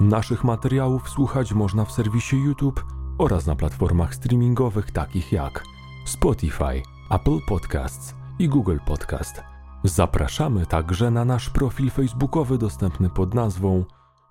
Naszych 0.00 0.44
materiałów 0.44 1.08
słuchać 1.08 1.52
można 1.52 1.84
w 1.84 1.92
serwisie 1.92 2.36
YouTube 2.36 2.84
oraz 3.18 3.46
na 3.46 3.56
platformach 3.56 4.14
streamingowych 4.14 4.90
takich 4.90 5.32
jak 5.32 5.64
Spotify, 6.06 6.82
Apple 7.10 7.38
Podcasts 7.48 8.14
i 8.38 8.48
Google 8.48 8.78
Podcast. 8.86 9.42
Zapraszamy 9.84 10.66
także 10.66 11.10
na 11.10 11.24
nasz 11.24 11.50
profil 11.50 11.90
facebookowy 11.90 12.58
dostępny 12.58 13.10
pod 13.10 13.34
nazwą 13.34 13.84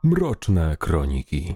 Mroczne 0.04 0.78
Kroniki. 0.78 1.56